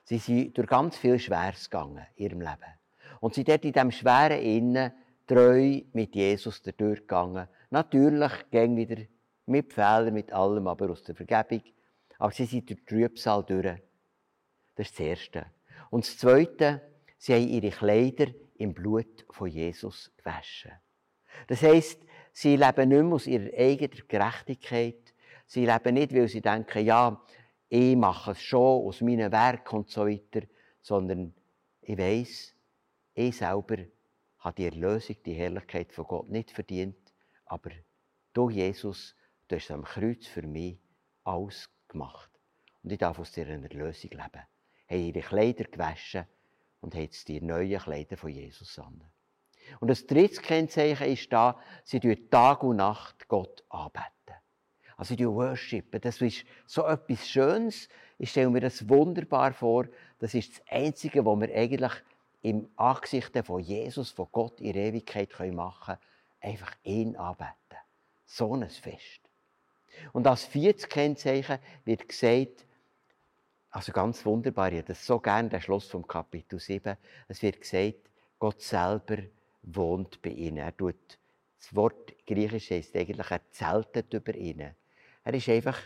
Sie 0.05 0.19
sind 0.19 0.57
durch 0.57 0.69
ganz 0.69 0.97
viel 0.97 1.19
Schweres 1.19 1.71
gegangen 1.71 2.07
in 2.17 2.25
ihrem 2.25 2.41
Leben. 2.41 2.79
Und 3.21 3.35
sie 3.35 3.45
dort 3.45 3.65
in 3.65 3.73
diesem 3.73 3.91
schweren 3.91 4.41
Innen 4.41 4.93
treu 5.27 5.81
mit 5.93 6.15
Jesus 6.15 6.63
durchgegangen. 6.63 7.49
Natürlich 7.71 8.33
gehen 8.51 8.77
wieder 8.77 9.03
mit 9.47 9.73
Fehlern, 9.73 10.13
mit 10.13 10.33
allem, 10.33 10.67
aber 10.67 10.91
aus 10.91 11.03
der 11.05 11.15
Vergebung. 11.15 11.63
Aber 12.19 12.33
sie 12.33 12.47
sind 12.47 12.69
durch 12.69 12.85
Trübsal 12.85 13.45
durch. 13.45 13.81
Das 14.75 14.89
ist 14.89 14.99
das 14.99 15.07
Erste. 15.07 15.47
Und 15.91 16.07
das 16.07 16.19
Zweite, 16.19 16.81
sie 17.19 17.35
haben 17.35 17.49
ihre 17.49 17.71
Kleider 17.71 18.27
im 18.57 18.75
Blut 18.75 19.25
von 19.31 19.49
Jesus 19.49 20.11
gewaschen. 20.17 20.73
Das 21.47 21.63
heisst, 21.63 22.01
Sie 22.33 22.57
leben 22.57 22.89
nicht 22.89 23.03
mehr 23.03 23.15
aus 23.15 23.27
ihrer 23.27 23.53
eigenen 23.57 24.09
Gerechtigkeit. 24.09 25.15
Sie 25.47 25.67
leben 25.67 25.95
nicht, 25.95 26.15
weil 26.15 26.29
sie 26.29 26.41
denken, 26.41 26.85
ja, 26.85 27.21
ich 27.69 27.97
mache 27.97 28.33
es 28.33 28.43
schon 28.43 28.87
aus 28.87 29.01
meinem 29.01 29.31
Werk 29.33 29.73
und 29.73 29.91
so 29.91 30.07
weiter, 30.07 30.47
sondern 30.81 31.35
ich 31.83 31.99
weiß, 31.99 32.55
ich 33.15 33.37
selber 33.37 33.77
habe 34.39 34.55
die 34.57 34.65
Erlösung, 34.65 35.17
die 35.25 35.35
Herrlichkeit 35.35 35.93
von 35.93 36.07
Gott 36.07 36.29
nicht 36.29 36.51
verdient, 36.51 36.97
aber 37.47 37.71
du, 38.33 38.51
Jesus, 38.51 39.15
du 39.49 39.57
hast 39.57 39.71
am 39.71 39.85
Kreuz 39.85 40.27
für 40.27 40.43
mich 40.43 40.79
alles 41.25 41.71
gemacht. 41.89 42.31
Und 42.83 42.93
ich 42.93 42.99
darf 42.99 43.19
aus 43.19 43.33
dieser 43.33 43.51
Erlösung 43.51 44.11
leben. 44.11 44.43
Habe 44.89 45.01
ihre 45.01 45.21
Kleider 45.21 45.65
gewaschen 45.65 46.27
und 46.81 46.95
habe 46.95 47.05
jetzt 47.05 47.29
die 47.29 47.41
neuen 47.41 47.79
Kleider 47.79 48.17
von 48.17 48.31
Jesus 48.31 48.79
an. 48.79 49.03
Und 49.81 49.89
das 49.89 50.07
dritte 50.07 50.41
Kennzeichen 50.41 51.07
ist 51.07 51.33
da, 51.33 51.59
sie 51.85 52.01
tun 52.01 52.17
Tag 52.31 52.63
und 52.63 52.77
Nacht 52.77 53.29
Gott 53.29 53.65
anbeten. 53.69 54.13
Also 54.97 55.17
die 55.17 55.27
worshipen. 55.27 56.01
Das 56.01 56.21
ist 56.21 56.45
so 56.67 56.87
etwas 56.87 57.29
Schönes. 57.29 57.89
Ich 58.19 58.31
stelle 58.31 58.51
mir 58.51 58.61
das 58.61 58.89
wunderbar 58.89 59.53
vor. 59.53 59.87
Das 60.19 60.35
ist 60.35 60.53
das 60.53 60.63
Einzige, 60.69 61.25
was 61.25 61.41
wir 61.41 61.55
eigentlich 61.55 61.93
im 62.43 62.69
Angesicht 62.77 63.37
von 63.45 63.61
Jesus, 63.61 64.11
von 64.11 64.29
Gott 64.31 64.61
in 64.61 64.77
Ewigkeit 64.77 65.31
machen 65.53 65.97
können. 65.97 65.99
Einfach 66.41 66.73
ihn 66.85 67.17
anbeten. 67.17 67.79
So 68.25 68.55
ein 68.55 68.69
Fest. 68.69 69.21
Und 70.13 70.27
als 70.27 70.45
viertes 70.45 70.89
Kennzeichen 70.89 71.59
wird 71.85 72.09
gesagt, 72.09 72.67
also 73.71 73.93
ganz 73.93 74.25
wunderbar, 74.27 74.73
ich 74.73 74.85
das 74.85 75.07
so 75.07 75.19
gerne, 75.19 75.49
der 75.49 75.61
Schluss 75.61 75.89
vom 75.89 76.07
Kapitel 76.07 76.59
7, 76.59 76.97
es 77.29 77.43
wird 77.43 77.61
gesagt, 77.61 78.11
Gott 78.39 78.61
selber 78.61 79.19
wohnt 79.63 80.21
bei 80.23 80.31
ihnen. 80.31 80.59
Er 80.59 80.77
tut, 80.77 81.19
das 81.59 81.75
Wort 81.75 82.15
Griechisch 82.27 82.71
heißt 82.71 82.97
eigentlich, 82.97 83.31
er 83.31 83.41
zeltet 83.51 84.13
über 84.13 84.35
ihnen. 84.35 84.75
Er 85.25 85.35
ist 85.35 85.49
einfach 85.49 85.79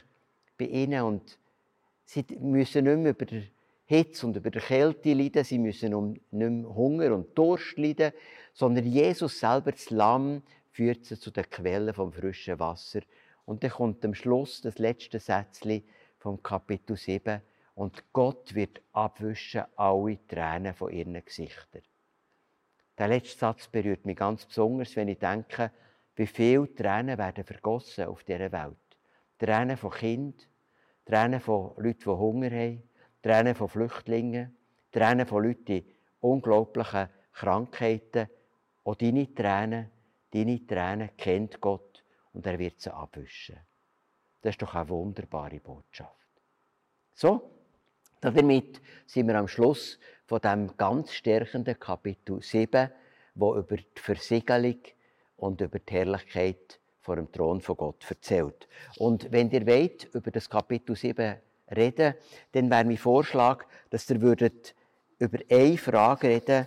bei 0.59 0.67
ihnen 0.67 1.03
und 1.03 1.39
sie 2.05 2.25
müssen 2.41 2.85
nicht 2.85 2.99
mehr 2.99 3.11
über 3.11 3.27
die 3.27 3.51
Hitze 3.85 4.27
und 4.27 4.37
über 4.37 4.51
die 4.51 4.59
Kälte 4.59 5.13
leiden, 5.13 5.45
sie 5.45 5.59
müssen 5.59 6.21
nicht 6.31 6.33
mehr 6.33 6.75
Hunger 6.75 7.15
und 7.15 7.37
Durst 7.37 7.77
leiden, 7.77 8.13
sondern 8.53 8.87
Jesus 8.87 9.39
selber, 9.39 9.73
das 9.73 9.91
Lamm, 9.91 10.43
führt 10.71 11.05
sie 11.05 11.19
zu 11.19 11.31
den 11.31 11.49
Quellen 11.49 11.95
vom 11.95 12.13
frischen 12.13 12.59
Wasser. 12.59 13.01
Und 13.45 13.63
dann 13.63 13.71
kommt 13.71 14.05
am 14.05 14.15
Schluss 14.15 14.61
das 14.61 14.79
letzte 14.79 15.21
Sätzchen 15.21 15.83
vom 16.19 16.43
Kapitel 16.43 16.97
7 16.97 17.41
und 17.77 18.03
Gott 18.13 18.55
wird 18.55 18.81
abwischen 18.93 19.65
alle 19.77 20.19
Tränen 20.27 20.75
von 20.75 20.91
ihren 20.91 21.25
Gesichtern. 21.25 21.83
Der 22.99 23.09
letzte 23.09 23.39
Satz 23.39 23.69
berührt 23.69 24.07
mich 24.07 24.17
ganz 24.17 24.47
besonders, 24.47 24.97
wenn 24.97 25.09
ich 25.09 25.19
denke, 25.19 25.71
wie 26.15 26.27
viele 26.27 26.75
Tränen 26.75 27.19
werden 27.19 27.45
vergossen 27.45 28.07
auf 28.07 28.25
dieser 28.25 28.51
Welt. 28.53 28.77
Tränen 29.39 29.77
von 29.77 29.91
Kind, 29.91 30.49
Tränen 31.05 31.41
von 31.41 31.75
Leuten, 31.77 32.01
die 32.01 32.07
Hunger 32.07 32.51
haben, 32.51 32.83
Tränen 33.23 33.55
von 33.55 33.69
Flüchtlingen, 33.69 34.57
Tränen 34.91 35.27
von 35.27 35.45
Leuten 35.45 35.65
die 35.67 35.87
unglaublichen 36.21 37.09
Krankheiten. 37.33 38.29
Auch 38.85 38.95
deine 38.95 39.35
Tränen, 39.35 39.91
deine 40.31 40.67
Tränen 40.67 41.17
kennt 41.17 41.61
Gott 41.61 42.03
und 42.33 42.47
er 42.47 42.59
wird 42.59 42.81
sie 42.81 42.95
abwischen. 42.95 43.59
Das 44.41 44.55
ist 44.55 44.63
doch 44.63 44.75
eine 44.75 44.89
wunderbare 44.89 45.61
Botschaft. 45.61 46.13
So, 47.13 47.57
Damit 48.21 48.81
sind 49.07 49.29
wir 49.29 49.39
am 49.39 49.49
Schluss 49.49 49.99
von 50.27 50.41
dem 50.41 50.77
ganz 50.77 51.13
stärkenden 51.13 51.79
Kapitel 51.79 52.43
7, 52.43 52.91
wo 53.37 53.57
über 53.57 53.77
die 53.77 53.87
Versiegelung 53.95 54.79
und 55.37 55.61
über 55.61 55.79
die 55.79 55.95
Herrlichkeit 55.95 56.81
vor 57.01 57.17
dem 57.17 57.31
Thron 57.31 57.61
von 57.61 57.77
Gott 57.77 58.05
erzählt. 58.09 58.67
Und 58.99 59.31
wenn 59.31 59.51
ihr 59.51 59.67
wollt, 59.67 60.05
über 60.13 60.33
das 60.33 60.51
Kapitel 60.51 60.97
7 60.97 61.37
reden, 61.75 62.15
dann 62.53 62.71
wäre 62.71 62.85
mein 62.85 62.97
Vorschlag, 62.97 63.65
dass 63.91 64.11
ihr 64.11 64.21
würdet 64.21 64.75
über 65.19 65.39
eine 65.49 65.79
Frage 65.79 66.29
reden, 66.29 66.67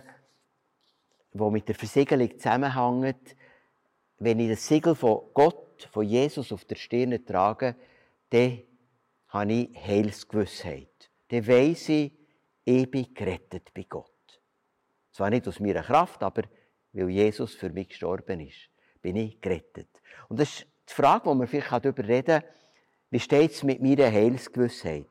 die 1.32 1.50
mit 1.50 1.68
der 1.68 1.74
Versiegelung 1.74 2.38
zusammenhängt. 2.38 3.36
Wenn 4.18 4.40
ich 4.40 4.50
das 4.50 4.66
Siegel 4.66 4.94
von 4.94 5.20
Gott, 5.34 5.88
von 5.92 6.06
Jesus 6.06 6.50
auf 6.52 6.64
der 6.64 6.76
Stirn 6.76 7.24
trage, 7.26 7.76
dann 8.30 8.62
habe 9.28 9.52
ich 9.52 9.86
Heilsgewissheit. 9.86 11.10
Dann 11.28 11.46
weiss 11.46 11.88
ich, 11.88 12.12
ich 12.64 12.90
bin 12.90 13.12
gerettet 13.14 13.72
bei 13.74 13.86
Gott. 13.88 14.10
Zwar 15.12 15.30
nicht 15.30 15.46
aus 15.48 15.60
meiner 15.60 15.82
Kraft, 15.82 16.22
aber 16.22 16.42
weil 16.92 17.10
Jesus 17.10 17.54
für 17.54 17.70
mich 17.70 17.88
gestorben 17.88 18.40
ist, 18.40 18.68
bin 19.00 19.16
ich 19.16 19.40
gerettet. 19.40 19.88
Und 20.28 20.40
das 20.40 20.50
ist 20.50 20.66
die 20.88 20.94
Frage, 20.94 21.28
die 21.30 21.36
man 21.36 21.46
vielleicht 21.46 21.72
darüber 21.72 22.06
reden 22.06 22.40
kann, 22.40 22.50
wie 23.10 23.20
steht 23.20 23.50
es 23.50 23.62
mit 23.62 23.82
meiner 23.82 24.10
Heilsgewissheit? 24.10 25.06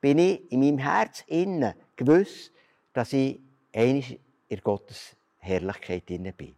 Bin 0.00 0.18
ich 0.18 0.50
in 0.50 0.60
meinem 0.60 0.78
Herz 0.78 1.24
innen 1.28 1.74
gewiss, 1.96 2.52
dass 2.92 3.12
ich 3.12 3.40
einig 3.72 4.20
in 4.48 4.60
Gottes 4.60 5.16
Herrlichkeit 5.38 6.10
inne 6.10 6.32
bin? 6.32 6.56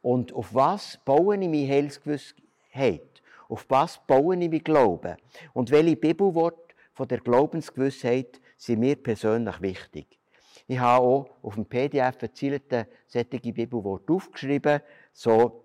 Und 0.00 0.32
auf 0.32 0.54
was 0.54 0.98
baue 1.04 1.36
ich 1.36 1.48
meine 1.48 1.68
Heilsgewissheit? 1.68 3.22
Auf 3.48 3.66
was 3.68 3.98
baue 4.06 4.36
ich 4.36 4.50
mein 4.50 4.62
Glauben? 4.62 5.16
Und 5.54 5.70
welche 5.70 5.96
Bibelworte 5.96 6.74
von 6.92 7.08
der 7.08 7.18
Glaubensgewissheit 7.18 8.40
sind 8.58 8.80
mir 8.80 8.96
persönlich 8.96 9.62
wichtig? 9.62 10.18
Ich 10.66 10.78
habe 10.78 11.06
auch 11.06 11.30
auf 11.42 11.54
dem 11.54 11.64
PDF 11.64 12.20
erzielte 12.20 12.88
solche 13.06 13.38
Bibelworte 13.40 14.12
aufgeschrieben, 14.12 14.82
so 15.12 15.64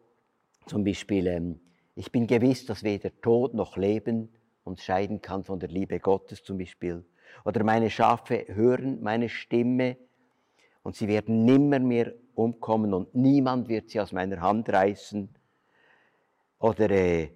zum 0.65 0.85
Beispiel, 0.85 1.27
ähm, 1.27 1.59
ich 1.95 2.09
bin 2.11 2.25
gewiss, 2.25 2.65
dass 2.65 2.83
weder 2.83 3.11
Tod 3.21 3.53
noch 3.53 3.75
Leben 3.75 4.29
uns 4.63 4.81
scheiden 4.83 5.21
kann 5.21 5.43
von 5.43 5.59
der 5.59 5.69
Liebe 5.69 5.99
Gottes 5.99 6.43
zum 6.43 6.57
Beispiel. 6.57 7.03
Oder 7.43 7.63
meine 7.63 7.89
Schafe 7.89 8.45
hören 8.47 9.01
meine 9.01 9.27
Stimme 9.27 9.97
und 10.83 10.95
sie 10.95 11.07
werden 11.07 11.43
nimmer 11.43 11.79
mehr 11.79 12.13
umkommen 12.35 12.93
und 12.93 13.13
niemand 13.13 13.67
wird 13.67 13.89
sie 13.89 13.99
aus 13.99 14.11
meiner 14.11 14.39
Hand 14.39 14.69
reißen. 14.69 15.29
Oder 16.59 16.89
äh, 16.91 17.31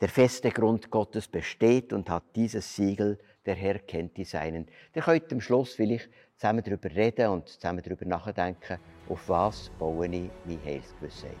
der 0.00 0.08
feste 0.08 0.50
Grund 0.50 0.90
Gottes 0.90 1.26
besteht 1.28 1.92
und 1.92 2.10
hat 2.10 2.24
dieses 2.34 2.74
Siegel, 2.76 3.18
der 3.46 3.54
Herr 3.54 3.78
kennt 3.78 4.16
die 4.16 4.24
Seinen. 4.24 4.66
Der 4.94 5.02
könnt 5.02 5.32
am 5.32 5.40
Schluss 5.40 5.74
vielleicht 5.74 6.10
zusammen 6.36 6.62
darüber 6.62 6.90
reden 6.94 7.30
und 7.30 7.48
zusammen 7.48 7.82
darüber 7.82 8.04
nachdenken, 8.04 8.78
auf 9.08 9.28
was 9.28 9.70
baue 9.78 10.06
ich 10.06 10.30
mein 10.44 10.64
Heilsgewissheit. 10.64 11.36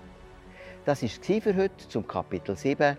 Das 0.84 1.02
war 1.02 1.08
es 1.08 1.42
für 1.42 1.56
heute 1.56 1.88
zum 1.88 2.06
Kapitel 2.06 2.56
7. 2.56 2.96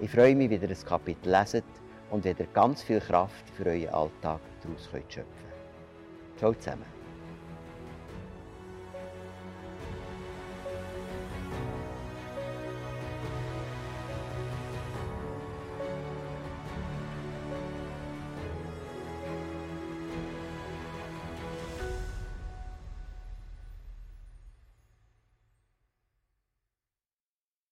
Ich 0.00 0.10
freue 0.10 0.34
mich, 0.34 0.50
wenn 0.50 0.62
ihr 0.62 0.68
das 0.68 0.84
Kapitel 0.84 1.30
leset 1.30 1.64
und 2.10 2.24
wieder 2.24 2.46
ganz 2.46 2.82
viel 2.82 3.00
Kraft 3.00 3.48
für 3.50 3.66
euren 3.66 3.88
Alltag 3.90 4.40
daraus 4.62 4.84
schöpfen 4.84 5.08
könnt. 5.08 6.38
Ciao 6.38 6.54
zusammen. 6.54 6.99